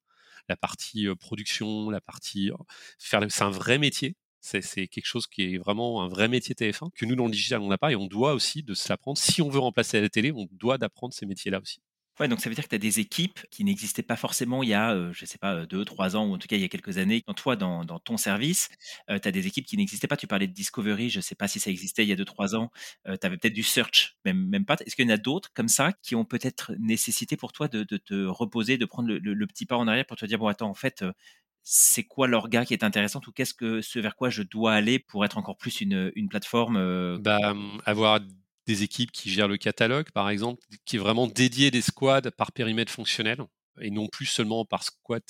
La 0.49 0.57
partie 0.57 1.07
production, 1.19 1.89
la 1.89 2.01
partie 2.01 2.51
faire, 2.99 3.21
c'est 3.29 3.43
un 3.43 3.49
vrai 3.51 3.77
métier. 3.77 4.15
C'est 4.41 4.87
quelque 4.89 5.05
chose 5.05 5.27
qui 5.27 5.55
est 5.55 5.57
vraiment 5.57 6.03
un 6.03 6.09
vrai 6.09 6.27
métier 6.27 6.53
TF1 6.55 6.91
que 6.93 7.05
nous 7.05 7.15
dans 7.15 7.25
le 7.27 7.31
digital 7.31 7.61
on 7.61 7.69
n'a 7.69 7.77
pas 7.77 7.93
et 7.93 7.95
on 7.95 8.07
doit 8.07 8.33
aussi 8.33 8.61
de 8.63 8.73
se 8.73 8.89
l'apprendre. 8.89 9.17
Si 9.17 9.41
on 9.41 9.49
veut 9.49 9.59
remplacer 9.59 10.01
la 10.01 10.09
télé, 10.09 10.33
on 10.33 10.47
doit 10.51 10.77
d'apprendre 10.77 11.13
ces 11.13 11.25
métiers-là 11.25 11.61
aussi. 11.61 11.81
Ouais, 12.19 12.27
donc 12.27 12.41
ça 12.41 12.49
veut 12.49 12.53
dire 12.55 12.63
que 12.65 12.69
tu 12.69 12.75
as 12.75 12.79
des 12.79 12.99
équipes 12.99 13.39
qui 13.49 13.63
n'existaient 13.63 14.03
pas 14.03 14.15
forcément 14.15 14.61
il 14.61 14.69
y 14.69 14.73
a, 14.75 14.95
je 15.11 15.23
je 15.23 15.25
sais 15.25 15.39
pas, 15.39 15.65
deux, 15.65 15.83
trois 15.85 16.15
ans 16.15 16.27
ou 16.27 16.33
en 16.33 16.37
tout 16.37 16.47
cas 16.47 16.57
il 16.57 16.61
y 16.61 16.65
a 16.65 16.67
quelques 16.67 16.97
années. 16.99 17.23
Dans 17.25 17.33
toi, 17.33 17.55
dans 17.55 17.83
ton 17.99 18.17
service, 18.17 18.69
tu 19.07 19.13
as 19.13 19.31
des 19.31 19.47
équipes 19.47 19.65
qui 19.65 19.77
n'existaient 19.77 20.07
pas. 20.07 20.17
Tu 20.17 20.27
parlais 20.27 20.47
de 20.47 20.53
Discovery, 20.53 21.09
je 21.09 21.21
sais 21.21 21.33
pas 21.35 21.47
si 21.47 21.59
ça 21.59 21.71
existait 21.71 22.03
il 22.03 22.09
y 22.09 22.11
a 22.11 22.15
deux, 22.15 22.25
trois 22.25 22.55
ans. 22.55 22.71
tu 23.05 23.11
avais 23.25 23.37
peut-être 23.37 23.53
du 23.53 23.63
search, 23.63 24.17
même 24.25 24.65
pas. 24.65 24.75
Est-ce 24.85 24.95
qu'il 24.95 25.05
y 25.07 25.11
en 25.11 25.13
a 25.13 25.17
d'autres 25.17 25.49
comme 25.53 25.67
ça 25.69 25.91
qui 26.03 26.15
ont 26.15 26.25
peut-être 26.25 26.73
nécessité 26.77 27.35
pour 27.37 27.51
toi 27.53 27.67
de 27.67 27.83
te 27.97 28.25
reposer, 28.25 28.77
de 28.77 28.85
prendre 28.85 29.07
le 29.11 29.47
petit 29.47 29.65
pas 29.65 29.77
en 29.77 29.87
arrière 29.87 30.05
pour 30.05 30.17
te 30.17 30.25
dire: 30.25 30.37
«Bon 30.39 30.47
attends, 30.47 30.69
en 30.69 30.73
fait, 30.75 31.03
c'est 31.63 32.03
quoi 32.03 32.27
l'orga 32.27 32.65
qui 32.65 32.73
est 32.73 32.83
intéressant 32.83 33.21
ou 33.27 33.31
qu'est-ce 33.31 33.53
que 33.55 33.81
ce 33.81 33.99
vers 33.99 34.15
quoi 34.15 34.29
je 34.29 34.43
dois 34.43 34.73
aller 34.73 34.99
pour 34.99 35.25
être 35.25 35.37
encore 35.37 35.57
plus 35.57 35.81
une 35.81 36.11
plateforme, 36.29 36.77
Bah, 37.15 37.53
avoir 37.85 38.19
des 38.67 38.83
équipes 38.83 39.11
qui 39.11 39.29
gèrent 39.29 39.47
le 39.47 39.57
catalogue, 39.57 40.09
par 40.11 40.29
exemple, 40.29 40.61
qui 40.85 40.95
est 40.95 40.99
vraiment 40.99 41.27
dédié 41.27 41.71
des 41.71 41.81
squads 41.81 42.31
par 42.31 42.51
périmètre 42.51 42.91
fonctionnel 42.91 43.39
et 43.81 43.89
non 43.89 44.07
plus 44.07 44.25
seulement 44.25 44.65
par 44.65 44.83
squad 44.83 45.23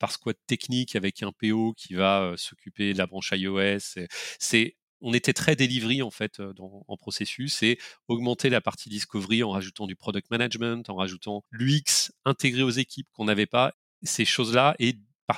par 0.00 0.10
squad 0.10 0.36
technique 0.48 0.96
avec 0.96 1.22
un 1.22 1.30
PO 1.30 1.72
qui 1.76 1.94
va 1.94 2.22
euh, 2.22 2.36
s'occuper 2.36 2.92
de 2.92 2.98
la 2.98 3.06
branche 3.06 3.32
iOS. 3.32 4.04
C'est 4.40 4.76
on 5.00 5.12
était 5.12 5.32
très 5.32 5.54
delivery 5.56 6.02
en 6.02 6.10
fait 6.10 6.40
euh, 6.40 6.52
en 6.88 6.96
processus 6.96 7.62
et 7.62 7.78
augmenter 8.08 8.50
la 8.50 8.60
partie 8.60 8.88
discovery 8.88 9.42
en 9.42 9.50
rajoutant 9.50 9.86
du 9.86 9.94
product 9.94 10.30
management, 10.30 10.88
en 10.90 10.96
rajoutant 10.96 11.44
l'UX 11.50 12.10
intégré 12.24 12.62
aux 12.62 12.70
équipes 12.70 13.06
qu'on 13.12 13.26
n'avait 13.26 13.46
pas. 13.46 13.74
Ces 14.02 14.24
choses-là 14.24 14.74
et 14.78 14.94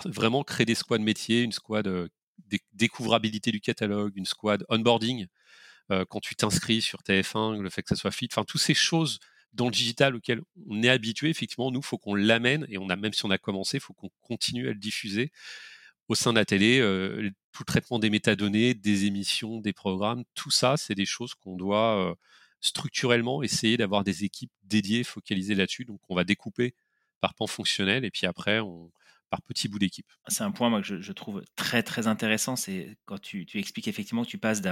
vraiment 0.06 0.44
créer 0.44 0.66
des 0.66 0.74
squads 0.74 0.98
métiers, 0.98 1.42
une 1.42 1.52
squad 1.52 1.86
euh, 1.86 2.08
découvrabilité 2.72 3.50
du 3.50 3.60
catalogue, 3.60 4.12
une 4.16 4.26
squad 4.26 4.64
onboarding 4.68 5.26
euh, 5.90 6.04
quand 6.08 6.20
tu 6.20 6.36
t'inscris 6.36 6.82
sur 6.82 7.00
TF1, 7.02 7.60
le 7.60 7.70
fait 7.70 7.82
que 7.82 7.88
ça 7.88 7.96
soit 7.96 8.10
fit, 8.10 8.28
enfin, 8.30 8.44
toutes 8.44 8.60
ces 8.60 8.74
choses 8.74 9.18
dans 9.52 9.66
le 9.66 9.70
digital 9.70 10.14
auxquelles 10.14 10.42
on 10.68 10.82
est 10.82 10.88
habitué, 10.88 11.30
effectivement, 11.30 11.70
nous, 11.70 11.80
il 11.80 11.86
faut 11.86 11.98
qu'on 11.98 12.14
l'amène, 12.14 12.66
et 12.68 12.78
on 12.78 12.88
a, 12.90 12.96
même 12.96 13.12
si 13.12 13.24
on 13.24 13.30
a 13.30 13.38
commencé, 13.38 13.78
il 13.78 13.80
faut 13.80 13.94
qu'on 13.94 14.10
continue 14.20 14.68
à 14.68 14.72
le 14.72 14.78
diffuser 14.78 15.32
au 16.08 16.14
sein 16.14 16.32
de 16.32 16.38
la 16.38 16.44
télé. 16.44 16.80
Euh, 16.80 17.30
tout 17.52 17.62
le 17.62 17.66
traitement 17.66 17.98
des 17.98 18.10
métadonnées, 18.10 18.74
des 18.74 19.06
émissions, 19.06 19.60
des 19.60 19.72
programmes, 19.72 20.24
tout 20.34 20.50
ça, 20.50 20.76
c'est 20.76 20.94
des 20.94 21.06
choses 21.06 21.34
qu'on 21.34 21.56
doit 21.56 22.10
euh, 22.10 22.14
structurellement 22.60 23.42
essayer 23.42 23.76
d'avoir 23.76 24.04
des 24.04 24.24
équipes 24.24 24.52
dédiées, 24.64 25.04
focalisées 25.04 25.54
là-dessus. 25.54 25.84
Donc, 25.84 26.00
on 26.08 26.14
va 26.14 26.24
découper 26.24 26.74
par 27.20 27.34
pan 27.34 27.46
fonctionnel, 27.46 28.04
et 28.04 28.10
puis 28.10 28.26
après, 28.26 28.60
on, 28.60 28.92
par 29.30 29.42
petits 29.42 29.68
bouts 29.68 29.78
d'équipe. 29.78 30.06
C'est 30.28 30.44
un 30.44 30.50
point 30.50 30.80
que 30.80 31.00
je, 31.00 31.12
trouve 31.12 31.42
très 31.56 31.82
très 31.82 32.06
intéressant, 32.06 32.56
c'est 32.56 32.96
quand 33.04 33.20
tu, 33.20 33.46
expliques 33.54 33.88
effectivement 33.88 34.24
que 34.24 34.28
tu 34.28 34.38
passes 34.38 34.62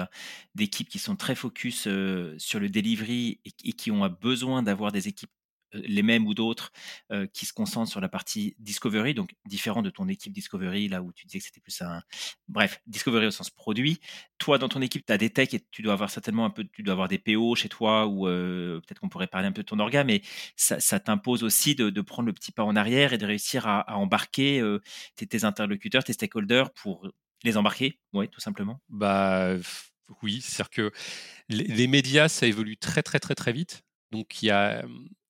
d'équipes 0.54 0.88
qui 0.88 0.98
sont 0.98 1.16
très 1.16 1.34
focus 1.34 1.86
euh, 1.86 2.34
sur 2.38 2.60
le 2.60 2.68
delivery 2.68 3.40
et, 3.44 3.72
qui 3.72 3.90
ont 3.90 4.08
besoin 4.20 4.62
d'avoir 4.62 4.92
des 4.92 5.08
équipes 5.08 5.30
les 5.72 6.02
mêmes 6.02 6.26
ou 6.26 6.34
d'autres 6.34 6.72
euh, 7.12 7.26
qui 7.32 7.46
se 7.46 7.52
concentrent 7.52 7.90
sur 7.90 8.00
la 8.00 8.08
partie 8.08 8.54
discovery, 8.58 9.14
donc 9.14 9.34
différent 9.44 9.82
de 9.82 9.90
ton 9.90 10.08
équipe 10.08 10.32
discovery, 10.32 10.88
là 10.88 11.02
où 11.02 11.12
tu 11.12 11.26
disais 11.26 11.38
que 11.38 11.44
c'était 11.44 11.60
plus 11.60 11.80
un. 11.82 12.02
Bref, 12.48 12.80
discovery 12.86 13.26
au 13.26 13.30
sens 13.30 13.50
produit. 13.50 14.00
Toi, 14.38 14.58
dans 14.58 14.68
ton 14.68 14.80
équipe, 14.80 15.04
tu 15.06 15.12
as 15.12 15.18
des 15.18 15.30
techs 15.30 15.54
et 15.54 15.64
tu 15.70 15.82
dois 15.82 15.92
avoir 15.92 16.10
certainement 16.10 16.44
un 16.44 16.50
peu, 16.50 16.64
tu 16.72 16.82
dois 16.82 16.92
avoir 16.92 17.08
des 17.08 17.18
PO 17.18 17.54
chez 17.54 17.68
toi 17.68 18.06
ou 18.06 18.28
euh, 18.28 18.80
peut-être 18.80 19.00
qu'on 19.00 19.08
pourrait 19.08 19.26
parler 19.26 19.48
un 19.48 19.52
peu 19.52 19.62
de 19.62 19.66
ton 19.66 19.78
orga, 19.78 20.04
mais 20.04 20.22
ça, 20.56 21.00
t'impose 21.00 21.42
aussi 21.42 21.74
de, 21.74 22.00
prendre 22.00 22.26
le 22.26 22.32
petit 22.32 22.52
pas 22.52 22.62
en 22.62 22.76
arrière 22.76 23.12
et 23.12 23.18
de 23.18 23.26
réussir 23.26 23.66
à, 23.66 23.96
embarquer 23.96 24.62
tes, 25.16 25.44
interlocuteurs, 25.44 26.04
tes 26.04 26.12
stakeholders 26.12 26.72
pour 26.72 27.08
les 27.44 27.56
embarquer, 27.56 27.98
oui, 28.12 28.28
tout 28.28 28.40
simplement. 28.40 28.80
Bah 28.88 29.56
oui, 30.22 30.40
c'est-à-dire 30.40 30.70
que 30.70 30.92
les, 31.48 31.64
les 31.64 31.86
médias, 31.86 32.28
ça 32.28 32.46
évolue 32.46 32.76
très 32.76 33.02
très 33.02 33.18
très 33.18 33.34
très 33.34 33.52
vite. 33.52 33.82
Donc 34.12 34.42
il 34.42 34.46
y 34.46 34.50
a 34.50 34.84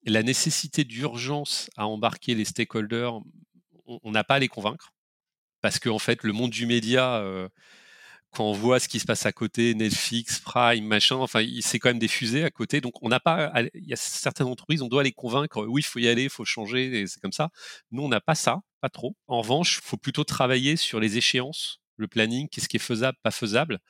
la 0.07 0.23
nécessité 0.23 0.85
d'urgence 0.85 1.71
à 1.77 1.87
embarquer 1.87 2.35
les 2.35 2.45
stakeholders, 2.45 3.21
on 3.87 4.11
n'a 4.11 4.25
pas 4.25 4.37
à 4.37 4.39
les 4.39 4.49
convaincre. 4.49 4.93
Parce 5.61 5.79
qu'en 5.79 5.97
en 5.97 5.99
fait, 5.99 6.23
le 6.23 6.33
monde 6.33 6.51
du 6.51 6.67
média, 6.67 7.17
euh, 7.17 7.49
quand 8.31 8.45
on 8.45 8.53
voit 8.53 8.79
ce 8.79 8.89
qui 8.89 9.01
se 9.01 9.07
passe 9.07 9.27
à 9.27 9.33
côté, 9.33 9.75
Netflix, 9.75 10.39
Prime, 10.39 10.85
machin, 10.85 11.17
enfin, 11.17 11.45
c'est 11.61 11.79
quand 11.79 11.89
même 11.89 11.99
des 11.99 12.09
fusées 12.09 12.45
à 12.45 12.51
côté. 12.51 12.81
Donc, 12.81 12.95
on 13.03 13.09
n'a 13.09 13.21
pas, 13.21 13.53
il 13.75 13.87
y 13.87 13.93
a 13.93 13.97
certaines 13.97 14.47
entreprises, 14.47 14.83
on 14.83 14.89
doit 14.89 15.03
les 15.03 15.13
convaincre. 15.13 15.65
Oui, 15.67 15.81
il 15.81 15.85
faut 15.85 15.99
y 15.99 16.09
aller, 16.09 16.25
il 16.25 16.31
faut 16.31 16.45
changer, 16.45 17.01
et 17.01 17.07
c'est 17.07 17.21
comme 17.21 17.33
ça. 17.33 17.51
Nous, 17.91 18.03
on 18.03 18.09
n'a 18.09 18.21
pas 18.21 18.35
ça, 18.35 18.61
pas 18.81 18.91
trop. 18.91 19.17
En 19.27 19.41
revanche, 19.41 19.81
il 19.83 19.87
faut 19.87 19.97
plutôt 19.97 20.25
travailler 20.25 20.77
sur 20.77 21.01
les 21.01 21.17
échéances, 21.17 21.81
le 21.97 22.09
planning, 22.09 22.49
qu'est-ce 22.49 22.69
qui 22.69 22.77
est 22.77 22.81
faisable, 22.81 23.19
pas 23.23 23.31
faisable 23.31 23.81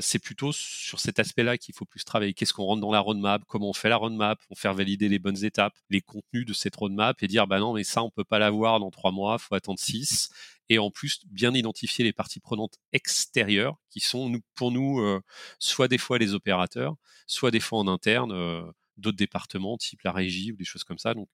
c'est 0.00 0.18
plutôt 0.18 0.52
sur 0.52 0.98
cet 0.98 1.18
aspect-là 1.18 1.58
qu'il 1.58 1.74
faut 1.74 1.84
plus 1.84 2.04
travailler. 2.04 2.34
Qu'est-ce 2.34 2.52
qu'on 2.52 2.64
rentre 2.64 2.80
dans 2.80 2.92
la 2.92 3.00
roadmap? 3.00 3.42
Comment 3.46 3.70
on 3.70 3.72
fait 3.72 3.88
la 3.88 3.96
roadmap? 3.96 4.40
On 4.50 4.54
faire 4.54 4.74
valider 4.74 5.08
les 5.08 5.18
bonnes 5.18 5.44
étapes, 5.44 5.74
les 5.90 6.00
contenus 6.00 6.46
de 6.46 6.52
cette 6.52 6.74
roadmap 6.76 7.22
et 7.22 7.28
dire 7.28 7.46
bah 7.46 7.60
non 7.60 7.74
mais 7.74 7.84
ça 7.84 8.02
on 8.02 8.10
peut 8.10 8.24
pas 8.24 8.38
l'avoir 8.38 8.80
dans 8.80 8.90
trois 8.90 9.12
mois, 9.12 9.38
faut 9.38 9.54
attendre 9.54 9.78
six. 9.78 10.30
Et 10.70 10.78
en 10.78 10.90
plus 10.90 11.20
bien 11.26 11.54
identifier 11.54 12.04
les 12.04 12.12
parties 12.12 12.40
prenantes 12.40 12.76
extérieures 12.92 13.76
qui 13.88 14.00
sont 14.00 14.40
pour 14.54 14.70
nous 14.72 15.20
soit 15.58 15.88
des 15.88 15.98
fois 15.98 16.18
les 16.18 16.34
opérateurs, 16.34 16.96
soit 17.26 17.50
des 17.50 17.60
fois 17.60 17.78
en 17.78 17.88
interne 17.88 18.72
d'autres 18.96 19.16
départements 19.16 19.78
type 19.78 20.02
la 20.02 20.12
régie 20.12 20.52
ou 20.52 20.56
des 20.56 20.64
choses 20.64 20.84
comme 20.84 20.98
ça. 20.98 21.14
Donc 21.14 21.28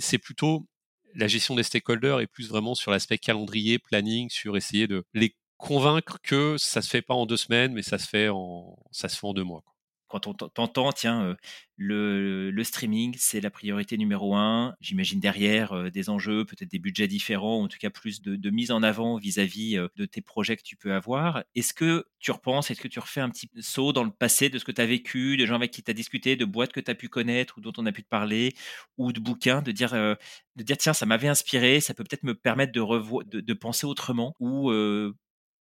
c'est 0.00 0.18
plutôt 0.18 0.66
la 1.14 1.26
gestion 1.28 1.54
des 1.56 1.62
stakeholders 1.62 2.20
est 2.20 2.26
plus 2.26 2.48
vraiment 2.48 2.74
sur 2.74 2.90
l'aspect 2.90 3.18
calendrier, 3.18 3.78
planning, 3.78 4.28
sur 4.30 4.56
essayer 4.56 4.86
de 4.86 5.04
les 5.14 5.34
convaincre 5.58 6.18
que 6.22 6.56
ça 6.56 6.80
se 6.80 6.88
fait 6.88 7.02
pas 7.02 7.14
en 7.14 7.26
deux 7.26 7.36
semaines, 7.36 7.72
mais 7.74 7.82
ça 7.82 7.98
se 7.98 8.08
fait 8.08 8.28
en, 8.30 8.78
ça 8.90 9.08
se 9.08 9.18
fait 9.18 9.26
en 9.26 9.34
deux 9.34 9.44
mois. 9.44 9.62
Quand 10.08 10.26
on 10.26 10.32
t'entend, 10.32 10.90
tiens, 10.90 11.36
le, 11.76 12.50
le, 12.50 12.64
streaming, 12.64 13.14
c'est 13.18 13.42
la 13.42 13.50
priorité 13.50 13.98
numéro 13.98 14.34
un. 14.34 14.74
J'imagine 14.80 15.20
derrière 15.20 15.90
des 15.90 16.08
enjeux, 16.08 16.46
peut-être 16.46 16.70
des 16.70 16.78
budgets 16.78 17.08
différents, 17.08 17.62
en 17.62 17.68
tout 17.68 17.76
cas 17.78 17.90
plus 17.90 18.22
de, 18.22 18.50
mise 18.50 18.70
en 18.70 18.82
avant 18.82 19.18
vis-à-vis 19.18 19.76
de 19.96 20.04
tes 20.06 20.22
projets 20.22 20.56
que 20.56 20.62
tu 20.62 20.76
peux 20.76 20.94
avoir. 20.94 21.44
Est-ce 21.54 21.74
que 21.74 22.06
tu 22.20 22.30
repenses, 22.30 22.70
est-ce 22.70 22.80
que 22.80 22.88
tu 22.88 23.00
refais 23.00 23.20
un 23.20 23.28
petit 23.28 23.50
saut 23.60 23.92
dans 23.92 24.04
le 24.04 24.10
passé 24.10 24.48
de 24.48 24.58
ce 24.58 24.64
que 24.64 24.72
tu 24.72 24.80
as 24.80 24.86
vécu, 24.86 25.36
de 25.36 25.44
gens 25.44 25.56
avec 25.56 25.72
qui 25.72 25.82
tu 25.82 25.90
as 25.90 25.94
discuté, 25.94 26.36
de 26.36 26.46
boîtes 26.46 26.72
que 26.72 26.80
tu 26.80 26.90
as 26.90 26.94
pu 26.94 27.10
connaître 27.10 27.58
ou 27.58 27.60
dont 27.60 27.74
on 27.76 27.84
a 27.84 27.92
pu 27.92 28.02
te 28.02 28.08
parler, 28.08 28.54
ou 28.96 29.12
de 29.12 29.20
bouquins, 29.20 29.60
de 29.60 29.72
dire, 29.72 29.92
de 29.92 30.62
dire 30.62 30.78
tiens, 30.78 30.94
ça 30.94 31.04
m'avait 31.04 31.28
inspiré, 31.28 31.80
ça 31.80 31.92
peut 31.92 32.02
peut-être 32.02 32.24
me 32.24 32.34
permettre 32.34 32.72
de, 32.72 33.40
de, 33.40 33.52
penser 33.52 33.86
autrement, 33.86 34.34
ou 34.40 34.72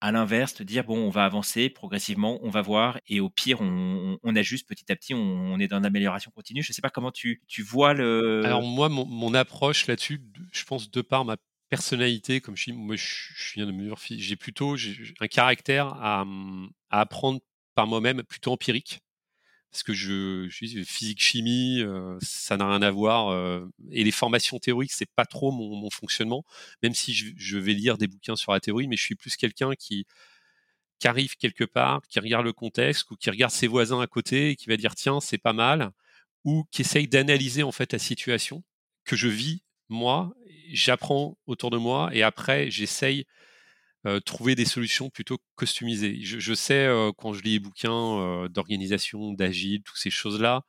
à 0.06 0.12
l'inverse, 0.12 0.54
te 0.54 0.62
dire 0.62 0.84
bon, 0.84 1.00
on 1.00 1.10
va 1.10 1.26
avancer 1.26 1.68
progressivement, 1.68 2.38
on 2.44 2.52
va 2.52 2.62
voir, 2.62 3.00
et 3.08 3.20
au 3.20 3.30
pire, 3.32 3.60
on, 3.60 4.36
ajuste 4.36 4.68
petit 4.70 4.92
à 4.92 4.96
petit, 4.96 5.16
on, 5.16 5.60
est 5.60 5.68
dans 5.68 5.80
l'amélioration 5.80 6.30
continue. 6.30 6.62
Je 6.62 6.70
ne 6.70 6.74
sais 6.76 6.82
pas 6.82 6.92
comment 6.92 7.12
tu, 7.12 7.42
vois 7.68 7.96
le. 7.96 8.44
Alors 8.46 8.62
moi, 8.62 8.88
mon, 8.88 9.34
approche 9.34 9.88
là-dessus, 9.88 10.22
je 10.52 10.64
pense 10.64 10.92
de 10.92 11.02
par 11.02 11.26
ma 11.26 11.38
personnalité, 11.70 12.40
comme 12.40 12.56
je 12.56 12.62
suis, 12.62 12.72
moi, 12.72 12.96
je, 12.96 13.54
viens 13.56 13.66
de 13.66 13.72
Murphy, 13.72 14.22
j'ai 14.22 14.36
plutôt 14.36 14.76
un 15.20 15.28
caractère 15.28 15.88
à 16.00 16.24
apprendre 16.92 17.40
par 17.74 17.88
moi-même 17.88 18.22
plutôt 18.22 18.52
empirique. 18.52 19.02
Parce 19.76 19.84
que 19.84 19.94
je, 19.94 20.48
je 20.50 20.84
physique 20.84 21.22
chimie, 21.22 21.84
ça 22.22 22.56
n'a 22.56 22.70
rien 22.70 22.82
à 22.82 22.92
voir. 22.92 23.36
et 23.92 24.06
les 24.06 24.12
formations 24.12 24.58
théoriques, 24.58 24.94
c'est 24.94 25.10
pas 25.18 25.26
trop 25.26 25.52
mon, 25.52 25.90
fonctionnement, 25.90 26.46
même 26.82 26.94
si 26.94 27.14
je, 27.14 27.34
je, 27.36 27.58
vais 27.58 27.74
lire 27.74 27.98
des 27.98 28.08
bouquins 28.08 28.38
sur 28.38 28.54
la 28.54 28.62
théorie, 28.62 28.88
mais 28.88 28.96
je 28.96 29.04
suis 29.04 29.16
plus 29.16 29.36
quelqu'un 29.36 29.74
qui 29.78 30.06
qui 31.00 31.08
arrive 31.10 31.36
quelque 31.36 31.66
part, 31.66 32.02
qui 32.08 32.20
regarde 32.20 32.46
le 32.46 32.54
contexte 32.54 33.12
ou 33.12 33.18
qui 33.18 33.30
regarde 33.30 33.52
ses 33.52 33.68
voisins 33.68 34.00
à 34.00 34.08
côté 34.08 34.52
et 34.52 34.56
qui 34.56 34.68
va 34.68 34.78
dire 34.78 34.96
tiens 34.96 35.20
c'est 35.20 35.38
pas 35.38 35.52
mal, 35.54 35.92
ou 36.46 36.64
qui 36.72 36.84
essaye 36.84 37.08
d'analyser 37.10 37.64
en 37.64 37.74
fait 37.74 37.92
la 37.94 38.00
situation 38.00 38.64
que 39.04 39.16
je 39.16 39.28
vis 39.28 39.64
moi, 39.90 40.34
j'apprends 40.72 41.38
autour 41.48 41.70
de 41.70 41.78
moi 41.78 42.10
et 42.14 42.24
après 42.24 42.72
j'essaye 42.72 43.26
euh, 44.06 44.20
trouver 44.20 44.56
des 44.56 44.66
solutions 44.66 45.10
plutôt 45.10 45.38
customisées. 45.58 46.20
Je, 46.22 46.40
je 46.40 46.54
sais 46.54 46.86
euh, 46.86 47.12
quand 47.18 47.34
je 47.34 47.42
lis 47.44 47.54
les 47.54 47.60
bouquins 47.60 48.20
euh, 48.20 48.50
d'organisation, 48.50 49.34
d'agile, 49.34 49.82
toutes 49.84 49.98
ces 49.98 50.12
choses-là, 50.12 50.64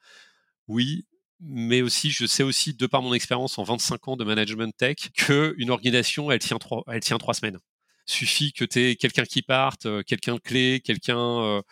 oui, 0.69 1.07
mais 1.41 1.83
aussi 1.83 2.11
je 2.11 2.27
sais 2.27 2.43
aussi 2.43 2.75
de 2.75 2.87
par 2.87 3.03
mon 3.03 3.15
expérience 3.15 3.59
en 3.59 3.65
25 3.65 4.09
ans 4.09 4.17
de 4.17 4.25
management 4.25 4.75
tech 4.77 4.97
que 5.17 5.55
une 5.59 5.71
organisation 5.71 6.31
elle 6.31 6.41
tient 6.41 6.59
trois, 6.59 6.83
elle 6.89 7.01
tient 7.01 7.19
trois 7.19 7.35
semaines 7.35 7.59
suffit 8.07 8.53
que 8.53 8.65
tu 8.65 8.97
quelqu'un 8.97 9.25
qui 9.25 9.43
parte, 9.43 9.87
euh, 9.87 10.03
quelqu'un 10.03 10.37
de 10.37 10.41
clé, 10.41 10.81
quelqu'un, 10.85 11.19
euh, 11.43 11.63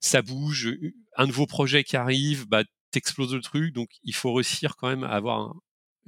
ça 0.00 0.22
bouge, 0.22 0.70
un 1.16 1.26
nouveau 1.26 1.46
projet 1.46 1.82
qui 1.84 1.96
arrive, 1.96 2.46
bah, 2.46 2.62
t'exploses 2.90 3.34
le 3.34 3.40
truc. 3.42 3.72
Donc, 3.74 3.88
il 4.04 4.14
faut 4.14 4.32
réussir 4.32 4.76
quand 4.76 4.88
même 4.88 5.04
à 5.04 5.10
avoir 5.10 5.54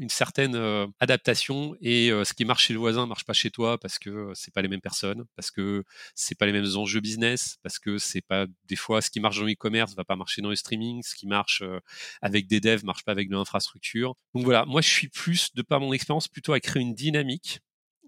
une 0.01 0.09
certaine 0.09 0.57
euh, 0.57 0.87
adaptation 0.99 1.77
et 1.81 2.11
ce 2.11 2.35
qui 2.35 2.45
marche 2.45 2.67
chez 2.67 2.73
le 2.73 2.81
voisin 2.81 3.07
marche 3.07 3.25
pas 3.25 3.33
chez 3.33 3.51
toi 3.51 3.79
parce 3.79 3.99
que 3.99 4.33
c'est 4.35 4.53
pas 4.53 4.63
les 4.63 4.69
mêmes 4.69 4.81
personnes, 4.81 5.25
parce 5.37 5.51
que 5.51 5.85
c'est 6.15 6.37
pas 6.37 6.47
les 6.47 6.53
mêmes 6.53 6.77
enjeux 6.77 7.01
business, 7.01 7.59
parce 7.63 7.79
que 7.79 7.99
c'est 7.99 8.23
pas 8.23 8.47
des 8.65 8.77
fois 8.77 9.01
ce 9.01 9.11
qui 9.11 9.21
marche 9.21 9.39
dans 9.39 9.45
l'e-commerce 9.45 9.95
va 9.95 10.05
pas 10.05 10.17
marcher 10.17 10.43
dans 10.43 10.51
le 10.51 10.57
streaming, 10.57 11.03
ce 11.03 11.15
qui 11.15 11.27
marche 11.27 11.63
avec 12.23 12.49
des 12.49 12.61
devs 12.61 12.85
marche 12.85 13.05
pas 13.05 13.13
avec 13.13 13.29
de 13.29 13.35
l'infrastructure. 13.35 14.15
Donc 14.35 14.45
voilà, 14.45 14.65
moi 14.65 14.81
je 14.81 14.89
suis 14.89 15.09
plus 15.09 15.55
de 15.55 15.63
par 15.63 15.81
mon 15.81 15.93
expérience 15.93 16.29
plutôt 16.29 16.53
à 16.53 16.61
créer 16.61 16.83
une 16.83 16.95
dynamique 16.95 17.61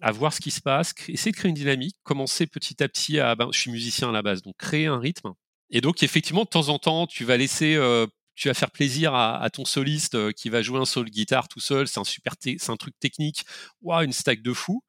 à 0.03 0.11
voir 0.11 0.33
ce 0.33 0.41
qui 0.41 0.51
se 0.51 0.61
passe, 0.61 0.93
essayer 1.09 1.31
de 1.31 1.37
créer 1.37 1.49
une 1.49 1.55
dynamique, 1.55 1.97
commencer 2.03 2.47
petit 2.49 2.83
à 2.83 2.89
petit 2.89 3.21
à, 3.21 3.37
ben, 3.37 3.49
je 3.53 3.59
suis 3.59 3.71
musicien 3.71 4.09
à 4.09 4.13
la 4.13 4.21
base, 4.21 4.43
donc 4.43 4.57
créer 4.59 4.87
un 4.87 4.99
rythme. 4.99 5.33
Et 5.71 5.81
donc 5.81 6.03
effectivement, 6.03 6.43
de 6.43 6.49
temps 6.49 6.69
en 6.69 6.79
temps, 6.79 7.07
tu 7.07 7.25
vas 7.25 7.37
laisser, 7.37 7.77
euh, 7.77 8.07
tu 8.43 8.49
vas 8.49 8.55
faire 8.55 8.73
plaisir 8.73 9.15
à, 9.15 9.49
ton 9.51 9.65
soliste 9.65 10.17
euh, 10.17 10.33
qui 10.33 10.49
va 10.49 10.63
jouer 10.63 10.81
un 10.81 10.85
solo 10.85 11.09
guitare 11.09 11.47
tout 11.47 11.61
seul, 11.61 11.87
c'est 11.87 12.01
un 12.01 12.05
super, 12.05 12.37
truc 12.37 12.99
technique, 12.99 13.45
waouh, 13.83 14.03
une 14.03 14.13
stack 14.13 14.43
de 14.43 14.53
fou. 14.53 14.83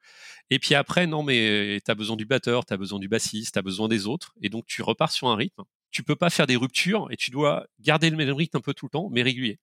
Et 0.50 0.58
puis 0.58 0.74
après, 0.74 1.06
non, 1.06 1.22
mais 1.22 1.80
tu 1.86 1.92
as 1.92 1.94
besoin 1.94 2.16
du 2.16 2.26
batteur, 2.26 2.66
tu 2.66 2.74
as 2.74 2.78
besoin 2.78 2.98
du 2.98 3.08
bassiste, 3.08 3.54
tu 3.54 3.60
as 3.60 3.62
besoin 3.62 3.88
des 3.90 4.08
autres, 4.08 4.34
et 4.42 4.50
donc 4.50 4.66
tu 4.66 4.82
repars 4.82 5.12
sur 5.12 5.28
un 5.28 5.36
rythme. 5.36 5.62
Tu 5.92 6.02
peux 6.02 6.16
pas 6.16 6.32
faire 6.32 6.48
des 6.48 6.56
ruptures 6.56 7.10
et 7.12 7.16
tu 7.16 7.30
dois 7.30 7.68
garder 7.80 8.10
le 8.10 8.18
même 8.18 8.32
rythme 8.32 8.58
un 8.58 8.62
peu 8.62 8.74
tout 8.74 8.88
le 8.88 8.90
temps, 8.90 9.10
mais 9.12 9.22
régulier. 9.22 9.60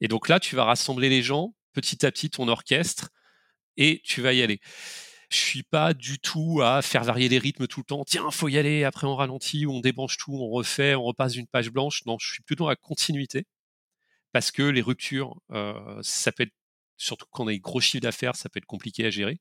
Et 0.00 0.08
donc 0.08 0.28
là, 0.28 0.40
tu 0.40 0.56
vas 0.56 0.64
rassembler 0.64 1.08
les 1.10 1.22
gens 1.22 1.54
petit 1.72 2.04
à 2.04 2.10
petit, 2.10 2.30
ton 2.30 2.48
orchestre, 2.48 3.10
et 3.76 4.02
tu 4.04 4.22
vas 4.22 4.32
y 4.32 4.42
aller. 4.42 4.58
Je 5.34 5.40
suis 5.40 5.62
pas 5.64 5.94
du 5.94 6.20
tout 6.20 6.60
à 6.62 6.80
faire 6.80 7.02
varier 7.02 7.28
les 7.28 7.38
rythmes 7.38 7.66
tout 7.66 7.80
le 7.80 7.84
temps. 7.84 8.04
Tiens, 8.04 8.30
faut 8.30 8.48
y 8.48 8.56
aller. 8.56 8.84
Après, 8.84 9.08
on 9.08 9.16
ralentit, 9.16 9.66
on 9.66 9.80
débranche 9.80 10.16
tout, 10.16 10.32
on 10.32 10.48
refait, 10.48 10.94
on 10.94 11.02
repasse 11.02 11.32
d'une 11.32 11.48
page 11.48 11.70
blanche. 11.70 12.04
Non, 12.06 12.16
je 12.20 12.32
suis 12.34 12.42
plutôt 12.44 12.68
à 12.68 12.76
continuité 12.76 13.44
parce 14.32 14.52
que 14.52 14.62
les 14.62 14.80
ruptures, 14.80 15.36
euh, 15.50 15.98
ça 16.02 16.30
peut 16.30 16.44
être 16.44 16.54
surtout 16.98 17.26
quand 17.32 17.44
on 17.44 17.48
a 17.48 17.50
des 17.50 17.58
gros 17.58 17.80
chiffres 17.80 18.02
d'affaires, 18.02 18.36
ça 18.36 18.48
peut 18.48 18.58
être 18.58 18.66
compliqué 18.66 19.06
à 19.06 19.10
gérer. 19.10 19.40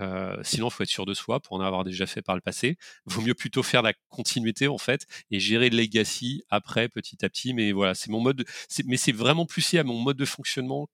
Euh, 0.00 0.36
sinon, 0.42 0.68
faut 0.68 0.82
être 0.82 0.90
sûr 0.90 1.06
de 1.06 1.14
soi 1.14 1.40
pour 1.40 1.56
en 1.56 1.60
avoir 1.60 1.84
déjà 1.84 2.06
fait 2.06 2.22
par 2.22 2.34
le 2.34 2.42
passé. 2.42 2.76
Vaut 3.06 3.22
mieux 3.22 3.34
plutôt 3.34 3.62
faire 3.62 3.82
la 3.82 3.94
continuité 4.10 4.68
en 4.68 4.78
fait 4.78 5.06
et 5.30 5.40
gérer 5.40 5.70
le 5.70 5.78
legacy 5.78 6.42
après 6.50 6.88
petit 6.90 7.24
à 7.24 7.30
petit. 7.30 7.54
Mais 7.54 7.72
voilà, 7.72 7.94
c'est 7.94 8.10
mon 8.10 8.20
mode. 8.20 8.44
Mais 8.84 8.98
c'est 8.98 9.12
vraiment 9.12 9.46
plus 9.46 9.72
lié 9.72 9.78
à 9.78 9.84
mon 9.84 9.98
mode 9.98 10.18
de 10.18 10.26
fonctionnement 10.26 10.88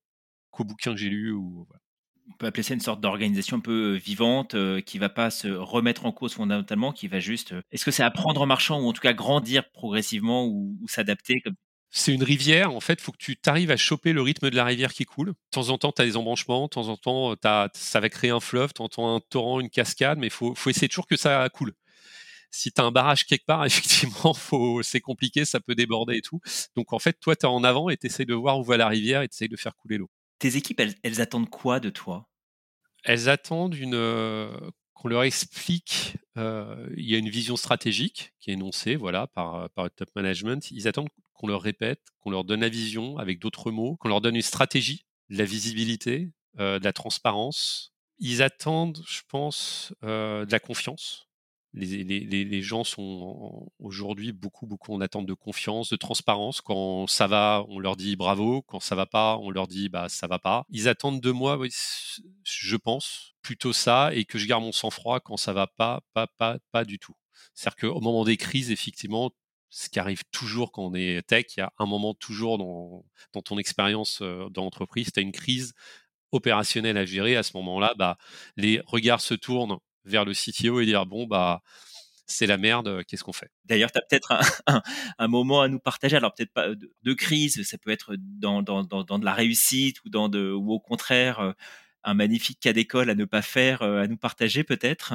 qu'au 0.51 0.65
bouquin 0.65 0.93
que 0.93 0.99
j'ai 1.01 1.11
lu 1.11 1.33
ou 1.33 1.67
on 2.31 2.37
peut 2.37 2.47
appeler 2.47 2.63
ça 2.63 2.75
une 2.75 2.81
sorte 2.81 3.01
d'organisation 3.01 3.57
un 3.57 3.61
peu 3.61 3.95
euh, 3.95 3.99
vivante 3.99 4.55
euh, 4.55 4.81
qui 4.81 4.99
va 4.99 5.09
pas 5.09 5.31
se 5.31 5.49
remettre 5.49 6.07
en 6.07 6.13
cause 6.13 6.35
fondamentalement, 6.35 6.93
qui 6.93 7.09
va 7.09 7.21
juste. 7.21 7.53
Euh, 7.53 7.63
est-ce 7.73 7.85
que 7.85 7.91
c'est 7.91 8.03
apprendre 8.03 8.41
en 8.41 8.47
marchant 8.47 8.81
ou 8.81 8.89
en 8.89 8.93
tout 8.93 9.01
cas 9.01 9.13
grandir 9.13 9.71
progressivement 9.71 10.47
ou, 10.47 10.77
s'adapter. 10.87 11.43
C'est 11.91 12.13
une 12.13 12.23
rivière, 12.23 12.75
en 12.75 12.81
fait, 12.81 12.95
il 12.95 13.03
faut 13.03 13.13
que 13.13 13.19
tu 13.19 13.39
arrives 13.47 13.71
à 13.71 13.77
choper 13.77 14.13
le 14.13 14.21
rythme 14.21 14.51
de 14.51 14.57
la 14.57 14.65
rivière 14.65 14.93
qui 14.93 15.05
coule. 15.05 15.29
De 15.29 15.35
temps 15.51 15.71
en 15.71 15.79
temps, 15.79 15.91
tu 15.91 16.03
as 16.03 16.05
des 16.05 16.17
embranchements, 16.17 16.65
de 16.65 16.69
temps 16.69 16.89
en 16.89 16.97
temps, 16.97 17.35
ça 17.73 18.01
va 18.01 18.09
créer 18.11 18.31
un 18.31 18.41
fleuve, 18.41 18.75
tu 18.75 18.83
entends 18.83 19.17
un 19.17 19.21
torrent, 19.21 19.61
une 19.61 19.71
cascade, 19.71 20.19
mais 20.19 20.27
il 20.27 20.33
faut, 20.33 20.55
essayer 20.67 20.89
toujours 20.89 21.07
que 21.07 21.17
ça 21.17 21.49
coule 21.49 21.73
si 22.51 22.73
tu 22.73 22.81
as 22.81 22.85
un 22.85 22.91
barrage 22.91 23.27
quelque 23.27 23.45
part, 23.45 23.65
effectivement, 23.67 24.35
c'est 24.83 25.01
compliqué, 25.01 25.45
ça 25.45 25.61
peut 25.61 25.75
déborder 25.75 26.17
et 26.17 26.23
tout. 26.23 26.41
Donc 26.77 26.93
en 26.95 26.99
fait, 26.99 27.19
toi, 27.21 27.37
tu 27.37 27.45
es 27.45 27.49
en 27.49 27.63
avant 27.65 27.91
et 27.91 27.97
tu 27.99 28.09
de 28.25 28.35
voir 28.35 28.59
où 28.59 28.65
va 28.65 28.77
la 28.79 28.89
rivière 28.89 29.23
et 29.23 29.29
tu 29.29 29.49
de 29.49 29.57
faire 29.57 29.77
couler 29.77 29.99
l'eau. 29.99 30.11
Tes 30.39 30.57
équipes, 30.57 30.81
elles, 31.03 31.21
attendent 31.21 31.51
quoi 31.51 31.81
de 31.81 31.91
toi? 31.91 32.29
Elles 33.05 33.29
attendent 33.29 33.77
qu'on 34.95 35.09
leur 35.09 35.23
explique. 35.25 36.17
Il 36.37 37.05
y 37.05 37.15
a 37.15 37.19
une 37.19 37.29
vision 37.29 37.57
stratégique 37.57 38.33
qui 38.41 38.51
est 38.51 38.55
énoncée, 38.55 38.97
voilà, 38.97 39.27
par, 39.27 39.69
par 39.71 39.85
le 39.85 39.91
top 39.91 40.09
management. 40.15 40.71
Ils 40.71 40.89
attendent 40.89 41.09
qu'on 41.35 41.49
leur 41.49 41.63
répète, 41.63 42.01
qu'on 42.21 42.31
leur 42.31 42.45
donne 42.45 42.61
la 42.61 42.69
vision 42.69 43.19
avec 43.19 43.39
d'autres 43.39 43.71
mots, 43.71 43.97
qu'on 43.97 44.09
leur 44.09 44.21
donne 44.21 44.37
une 44.37 44.43
stratégie, 44.43 45.07
de 45.31 45.39
la 45.39 45.45
visibilité, 45.45 46.31
de 46.57 46.83
la 46.83 46.93
transparence. 46.93 47.93
Ils 48.19 48.43
attendent, 48.43 49.03
je 49.07 49.21
pense, 49.29 49.93
de 50.03 50.51
la 50.51 50.61
confiance 50.61 51.28
les, 51.75 52.63
gens 52.63 52.85
sont 52.85 53.71
aujourd'hui 53.79 54.33
beaucoup, 54.33 54.67
beaucoup 54.67 54.95
en 54.95 55.01
attente 55.01 55.27
de 55.27 55.35
confiance, 55.35 55.91
de 55.91 55.97
transparence. 55.97 56.61
Quand 56.61 57.07
ça 57.07 57.27
va, 57.27 57.65
on 57.69 57.79
leur 57.79 57.97
dit 57.97 58.17
bravo. 58.17 58.63
Quand 58.63 58.81
ça 58.81 58.95
va 58.95 59.07
pas, 59.07 59.37
on 59.39 59.51
leur 59.51 59.69
dit 59.69 59.89
bah 59.89 60.09
ça 60.09 60.27
va 60.27 60.39
pas. 60.39 60.65
Ils 60.71 60.89
attendent 60.89 61.21
de 61.21 61.31
moi, 61.31 61.59
je 62.45 62.77
pense, 62.77 63.35
plutôt 63.43 63.73
ça, 63.73 64.11
et 64.15 64.25
que 64.25 64.39
je 64.39 64.47
garde 64.47 64.63
mon 64.63 64.73
sang-froid 64.73 65.21
quand 65.21 65.37
ça 65.37 65.53
va 65.53 65.67
pas, 65.67 66.01
pas, 66.15 66.27
pas, 66.27 66.59
pas 66.73 66.85
du 66.85 66.99
tout. 66.99 67.15
C'est-à-dire 67.55 67.77
qu'au 67.77 68.01
moment 68.01 68.25
des 68.25 68.37
crises, 68.37 68.71
effectivement, 68.71 69.31
ce 69.71 69.89
qui 69.89 69.99
arrive 69.99 70.23
toujours 70.31 70.73
quand 70.73 70.85
on 70.85 70.95
est 70.95 71.23
tech, 71.27 71.47
il 71.57 71.61
y 71.61 71.63
a 71.63 71.73
un 71.79 71.87
moment 71.87 72.15
toujours 72.15 72.59
dans, 72.59 73.05
dans 73.33 73.43
ton 73.43 73.59
expérience 73.59 74.21
euh, 74.23 74.49
dans 74.51 74.65
l'entreprise, 74.65 75.13
tu 75.13 75.21
as 75.21 75.23
une 75.23 75.33
crise 75.33 75.75
opérationnelle 76.33 76.97
à 76.97 77.05
gérer. 77.05 77.37
À 77.37 77.43
ce 77.43 77.57
moment-là, 77.57 77.95
bah, 77.97 78.19
les 78.57 78.81
regards 78.87 79.21
se 79.21 79.35
tournent 79.35 79.79
vers 80.09 80.25
le 80.25 80.33
CTO 80.33 80.81
et 80.81 80.87
dire 80.87 81.07
bon 81.07 81.27
bah 81.27 81.63
c'est 82.31 82.47
la 82.47 82.59
merde, 82.59 83.05
qu'est-ce 83.07 83.25
qu'on 83.25 83.33
fait? 83.33 83.51
D'ailleurs, 83.65 83.91
tu 83.91 83.99
as 83.99 84.03
peut-être 84.03 84.35
un, 85.19 85.29
moment 85.29 85.63
à 85.63 85.69
nous 85.69 85.79
partager, 85.79 86.15
alors 86.15 86.35
peut-être 86.35 86.53
pas 86.53 86.69
de, 86.75 87.15
crise, 87.15 87.63
ça 87.63 87.79
peut 87.79 87.91
être 87.91 88.17
dans, 88.19 88.63
dans, 88.63 88.85
dans, 88.85 89.19
de 89.19 89.25
la 89.25 89.33
réussite 89.33 90.05
ou, 90.05 90.11
dans 90.11 90.29
de, 90.29 90.53
ou 90.53 90.73
au 90.73 90.79
contraire 90.79 91.55
un 92.05 92.15
magnifique 92.15 92.61
cas 92.61 92.73
d'école 92.73 93.11
à 93.11 93.15
ne 93.15 93.25
pas 93.25 93.43
faire, 93.43 93.83
à 93.83 94.07
nous 94.07 94.17
partager 94.17 94.65
peut-être? 94.65 95.15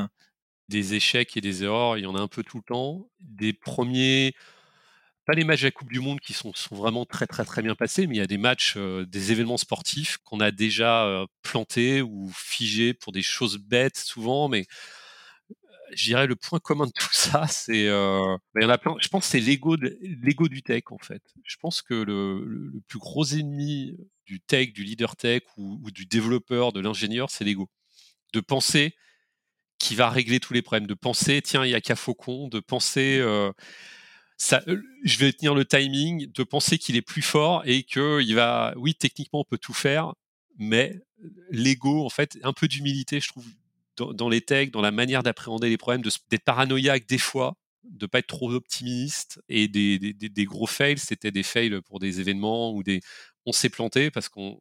Des 0.69 0.93
échecs 0.95 1.35
et 1.37 1.41
des 1.41 1.63
erreurs, 1.63 1.97
il 1.97 2.03
y 2.03 2.05
en 2.05 2.15
a 2.15 2.19
un 2.19 2.27
peu 2.27 2.43
tout 2.43 2.57
le 2.57 2.63
temps. 2.63 3.09
Des 3.19 3.53
premiers, 3.53 4.33
pas 5.25 5.33
les 5.33 5.43
matchs 5.43 5.61
de 5.61 5.67
la 5.67 5.71
Coupe 5.71 5.91
du 5.91 5.99
Monde 5.99 6.19
qui 6.19 6.33
sont, 6.33 6.51
vraiment 6.71 7.05
très 7.05 7.27
très 7.27 7.45
très 7.45 7.61
bien 7.61 7.75
passés, 7.75 8.07
mais 8.07 8.15
il 8.15 8.19
y 8.19 8.21
a 8.21 8.27
des 8.27 8.37
matchs, 8.37 8.77
des 8.77 9.31
événements 9.31 9.57
sportifs 9.57 10.17
qu'on 10.23 10.39
a 10.39 10.51
déjà 10.51 11.25
plantés 11.41 12.01
ou 12.01 12.29
figés 12.35 12.93
pour 12.93 13.11
des 13.13 13.21
choses 13.21 13.57
bêtes 13.57 13.97
souvent, 13.97 14.49
mais 14.49 14.65
je 15.95 16.05
dirais 16.05 16.27
le 16.27 16.35
point 16.35 16.59
commun 16.59 16.85
de 16.85 16.91
tout 16.95 17.13
ça, 17.13 17.47
c'est 17.47 17.87
euh, 17.87 18.37
bah. 18.53 18.79
Je 18.99 19.07
pense 19.07 19.25
c'est 19.25 19.39
l'ego 19.39 19.75
l'ego 19.77 20.47
du 20.47 20.63
tech 20.63 20.83
en 20.91 20.97
fait. 20.97 21.21
Je 21.43 21.55
pense 21.57 21.81
que 21.81 21.93
le, 21.93 22.71
plus 22.87 22.99
gros 22.99 23.25
ennemi 23.25 23.97
du 24.25 24.39
tech, 24.41 24.73
du 24.73 24.83
leader 24.83 25.15
tech 25.15 25.43
ou, 25.57 25.91
du 25.91 26.05
développeur, 26.05 26.71
de 26.71 26.79
l'ingénieur, 26.79 27.29
c'est 27.29 27.43
l'ego. 27.43 27.69
De 28.33 28.39
penser 28.39 28.95
qu'il 29.79 29.97
va 29.97 30.09
régler 30.09 30.39
tous 30.39 30.53
les 30.53 30.61
problèmes, 30.61 30.87
de 30.87 30.93
penser 30.93 31.41
tiens 31.41 31.65
il 31.65 31.71
y 31.71 31.75
a 31.75 31.81
qu'à 31.81 31.95
Faucon, 31.95 32.47
de 32.47 32.59
penser 32.59 33.19
euh, 33.19 33.51
euh, 34.67 34.81
je 35.03 35.17
vais 35.17 35.31
tenir 35.33 35.55
le 35.55 35.65
timing, 35.65 36.31
de 36.31 36.43
penser 36.43 36.77
qu'il 36.77 36.95
est 36.95 37.01
plus 37.01 37.21
fort 37.21 37.63
et 37.65 37.83
que 37.83 38.21
il 38.21 38.35
va, 38.35 38.73
oui, 38.77 38.95
techniquement 38.95 39.41
on 39.41 39.43
peut 39.43 39.57
tout 39.57 39.73
faire, 39.73 40.13
mais 40.57 41.01
l'ego, 41.49 42.05
en 42.05 42.09
fait, 42.09 42.37
un 42.43 42.53
peu 42.53 42.67
d'humilité, 42.67 43.19
je 43.19 43.29
trouve, 43.29 43.45
dans, 43.97 44.29
les 44.29 44.41
techs, 44.41 44.71
dans 44.71 44.81
la 44.81 44.91
manière 44.91 45.23
d'appréhender 45.23 45.69
les 45.69 45.77
problèmes, 45.77 46.01
d'être 46.01 46.43
paranoïaque 46.43 47.07
des 47.07 47.17
fois, 47.17 47.55
de 47.83 48.05
pas 48.05 48.19
être 48.19 48.27
trop 48.27 48.51
optimiste 48.51 49.41
et 49.49 49.67
des, 49.67 49.99
des, 49.99 50.13
des 50.13 50.45
gros 50.45 50.67
fails, 50.67 50.97
c'était 50.97 51.31
des 51.31 51.43
fails 51.43 51.81
pour 51.81 51.99
des 51.99 52.19
événements 52.19 52.73
ou 52.73 52.81
des, 52.83 53.01
on 53.45 53.51
s'est 53.51 53.69
planté 53.69 54.09
parce 54.11 54.29
qu'on, 54.29 54.59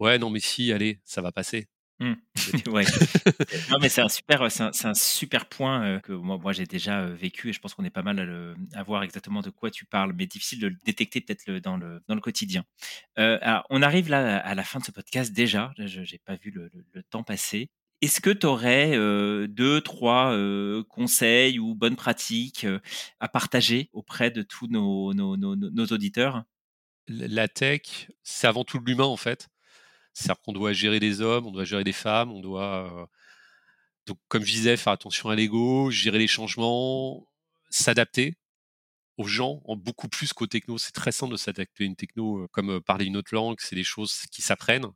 ouais, 0.00 0.18
non 0.18 0.30
mais 0.30 0.40
si, 0.40 0.72
allez, 0.72 1.00
ça 1.04 1.22
va 1.22 1.32
passer. 1.32 1.68
Mmh. 2.00 2.14
ouais. 2.70 2.84
non, 3.70 3.78
mais 3.80 3.88
c'est 3.88 4.00
un 4.00 4.08
super, 4.08 4.50
c'est 4.50 4.86
un, 4.86 4.94
super 4.94 5.46
point 5.46 5.84
euh, 5.84 6.00
que 6.00 6.12
moi, 6.12 6.38
moi 6.38 6.52
j'ai 6.52 6.66
déjà 6.66 7.02
euh, 7.02 7.14
vécu 7.14 7.50
et 7.50 7.52
je 7.52 7.60
pense 7.60 7.74
qu'on 7.74 7.84
est 7.84 7.90
pas 7.90 8.02
mal 8.02 8.18
à, 8.18 8.24
le, 8.24 8.56
à, 8.72 8.82
voir 8.82 9.04
exactement 9.04 9.42
de 9.42 9.50
quoi 9.50 9.70
tu 9.70 9.84
parles, 9.84 10.12
mais 10.12 10.26
difficile 10.26 10.58
de 10.58 10.68
le 10.68 10.76
détecter 10.84 11.20
peut-être 11.20 11.46
le, 11.46 11.60
dans, 11.60 11.76
le, 11.76 12.02
dans 12.08 12.16
le 12.16 12.20
quotidien. 12.20 12.64
Euh, 13.18 13.38
alors, 13.42 13.64
on 13.70 13.80
arrive 13.80 14.08
là 14.08 14.38
à 14.38 14.54
la 14.54 14.64
fin 14.64 14.80
de 14.80 14.84
ce 14.84 14.90
podcast 14.90 15.32
déjà. 15.32 15.72
Je 15.78 16.00
n'ai 16.00 16.20
pas 16.24 16.34
vu 16.34 16.50
le, 16.50 16.70
le, 16.92 17.02
temps 17.04 17.22
passer. 17.22 17.70
Est-ce 18.00 18.20
que 18.20 18.30
tu 18.30 18.46
aurais 18.46 18.98
deux, 19.48 19.80
trois 19.80 20.36
conseils 20.88 21.58
ou 21.58 21.74
bonnes 21.74 21.96
pratiques 21.96 22.66
à 23.20 23.28
partager 23.28 23.88
auprès 23.92 24.30
de 24.30 24.42
tous 24.42 24.66
nos, 24.66 25.14
nos, 25.14 25.86
auditeurs? 25.86 26.42
La 27.08 27.48
tech, 27.48 28.10
c'est 28.22 28.46
avant 28.46 28.64
tout 28.64 28.78
l'humain 28.80 29.04
en 29.04 29.16
fait. 29.16 29.48
C'est-à-dire 30.14 30.40
qu'on 30.42 30.52
doit 30.52 30.72
gérer 30.72 31.00
des 31.00 31.20
hommes, 31.20 31.46
on 31.46 31.52
doit 31.52 31.64
gérer 31.64 31.84
des 31.84 31.92
femmes, 31.92 32.32
on 32.32 32.40
doit, 32.40 33.08
donc 34.06 34.18
comme 34.28 34.44
je 34.44 34.52
disais, 34.52 34.76
faire 34.76 34.92
attention 34.92 35.28
à 35.30 35.36
l'ego, 35.36 35.90
gérer 35.90 36.18
les 36.18 36.28
changements, 36.28 37.26
s'adapter 37.70 38.36
aux 39.18 39.26
gens, 39.26 39.60
en 39.66 39.76
beaucoup 39.76 40.08
plus 40.08 40.32
qu'aux 40.32 40.46
technos. 40.46 40.78
C'est 40.78 40.92
très 40.92 41.12
simple 41.12 41.32
de 41.32 41.36
s'adapter 41.38 41.84
à 41.84 41.86
une 41.86 41.96
techno, 41.96 42.48
comme 42.52 42.80
parler 42.80 43.06
une 43.06 43.16
autre 43.16 43.34
langue, 43.34 43.56
c'est 43.60 43.76
des 43.76 43.84
choses 43.84 44.26
qui 44.30 44.42
s'apprennent. 44.42 44.86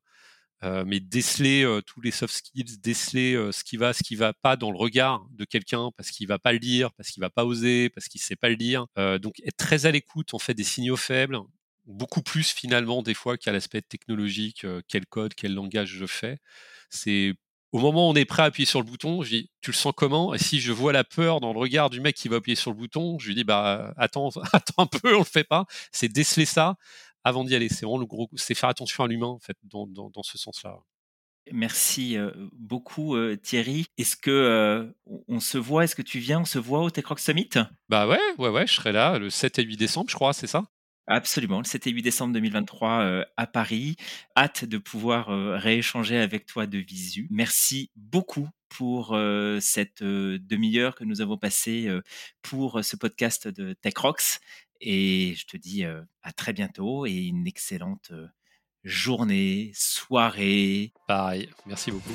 Euh, 0.64 0.84
mais 0.84 0.98
déceler 0.98 1.62
euh, 1.62 1.80
tous 1.82 2.00
les 2.00 2.10
soft 2.10 2.34
skills, 2.34 2.78
déceler 2.80 3.34
euh, 3.34 3.52
ce 3.52 3.62
qui 3.62 3.76
va, 3.76 3.92
ce 3.92 4.02
qui 4.02 4.16
va 4.16 4.32
pas 4.32 4.56
dans 4.56 4.72
le 4.72 4.76
regard 4.76 5.24
de 5.30 5.44
quelqu'un 5.44 5.90
parce 5.96 6.10
qu'il 6.10 6.26
va 6.26 6.40
pas 6.40 6.52
le 6.52 6.58
dire, 6.58 6.92
parce 6.94 7.10
qu'il 7.10 7.20
va 7.20 7.30
pas 7.30 7.44
oser, 7.44 7.90
parce 7.90 8.08
qu'il 8.08 8.20
sait 8.20 8.34
pas 8.34 8.48
le 8.48 8.56
dire. 8.56 8.86
donc 9.20 9.38
être 9.44 9.56
très 9.56 9.86
à 9.86 9.92
l'écoute 9.92 10.34
en 10.34 10.38
fait 10.40 10.54
des 10.54 10.64
signaux 10.64 10.96
faibles, 10.96 11.38
beaucoup 11.88 12.22
plus 12.22 12.52
finalement 12.52 13.02
des 13.02 13.14
fois 13.14 13.36
qu'à 13.36 13.50
l'aspect 13.50 13.82
technologique, 13.82 14.66
quel 14.88 15.06
code, 15.06 15.34
quel 15.34 15.54
langage 15.54 15.88
je 15.88 16.06
fais. 16.06 16.38
C'est 16.90 17.34
au 17.72 17.78
moment 17.78 18.08
où 18.08 18.12
on 18.12 18.14
est 18.14 18.24
prêt 18.24 18.42
à 18.42 18.46
appuyer 18.46 18.66
sur 18.66 18.80
le 18.80 18.86
bouton, 18.86 19.22
je 19.22 19.30
dis 19.30 19.50
tu 19.60 19.70
le 19.70 19.76
sens 19.76 19.92
comment? 19.96 20.34
Et 20.34 20.38
si 20.38 20.60
je 20.60 20.72
vois 20.72 20.92
la 20.92 21.04
peur 21.04 21.40
dans 21.40 21.52
le 21.52 21.58
regard 21.58 21.90
du 21.90 22.00
mec 22.00 22.16
qui 22.16 22.28
va 22.28 22.36
appuyer 22.36 22.56
sur 22.56 22.70
le 22.70 22.76
bouton, 22.76 23.18
je 23.18 23.28
lui 23.28 23.34
dis 23.34 23.44
bah 23.44 23.92
attends, 23.96 24.30
attends 24.52 24.82
un 24.82 24.86
peu, 24.86 25.14
on 25.14 25.20
le 25.20 25.24
fait 25.24 25.44
pas. 25.44 25.66
C'est 25.92 26.08
déceler 26.08 26.46
ça 26.46 26.76
avant 27.24 27.44
d'y 27.44 27.54
aller. 27.54 27.68
C'est 27.68 27.84
vraiment 27.84 27.98
le 27.98 28.06
gros, 28.06 28.28
c'est 28.36 28.54
faire 28.54 28.68
attention 28.68 29.04
à 29.04 29.08
l'humain 29.08 29.26
en 29.26 29.38
fait 29.38 29.56
dans, 29.64 29.86
dans, 29.86 30.10
dans 30.10 30.22
ce 30.22 30.38
sens-là. 30.38 30.78
Merci 31.50 32.18
beaucoup 32.52 33.16
Thierry. 33.36 33.86
Est-ce 33.96 34.16
que 34.16 34.92
on 35.28 35.40
se 35.40 35.56
voit? 35.56 35.84
Est-ce 35.84 35.94
que 35.94 36.02
tu 36.02 36.18
viens? 36.18 36.40
On 36.40 36.44
se 36.44 36.58
voit 36.58 36.82
au 36.82 36.90
TechRock 36.90 37.18
Summit? 37.18 37.48
Bah 37.88 38.06
ouais, 38.06 38.20
ouais, 38.36 38.50
ouais, 38.50 38.66
je 38.66 38.74
serai 38.74 38.92
là 38.92 39.18
le 39.18 39.30
7 39.30 39.58
et 39.58 39.62
8 39.62 39.76
décembre, 39.78 40.10
je 40.10 40.14
crois, 40.14 40.34
c'est 40.34 40.46
ça? 40.46 40.64
Absolument, 41.10 41.58
le 41.58 41.64
7 41.64 41.86
et 41.86 41.90
8 41.90 42.02
décembre 42.02 42.34
2023 42.34 43.24
à 43.38 43.46
Paris. 43.46 43.96
Hâte 44.36 44.66
de 44.66 44.76
pouvoir 44.76 45.28
rééchanger 45.58 46.18
avec 46.18 46.44
toi 46.44 46.66
de 46.66 46.76
visu. 46.76 47.26
Merci 47.30 47.90
beaucoup 47.96 48.46
pour 48.68 49.18
cette 49.60 50.02
demi-heure 50.02 50.94
que 50.94 51.04
nous 51.04 51.22
avons 51.22 51.38
passée 51.38 51.88
pour 52.42 52.84
ce 52.84 52.94
podcast 52.94 53.48
de 53.48 53.72
TechRox. 53.72 54.40
Et 54.82 55.34
je 55.34 55.46
te 55.46 55.56
dis 55.56 55.84
à 55.84 56.32
très 56.32 56.52
bientôt 56.52 57.06
et 57.06 57.14
une 57.14 57.46
excellente 57.46 58.12
journée, 58.84 59.72
soirée. 59.74 60.92
Pareil, 61.06 61.48
merci 61.64 61.90
beaucoup. 61.90 62.14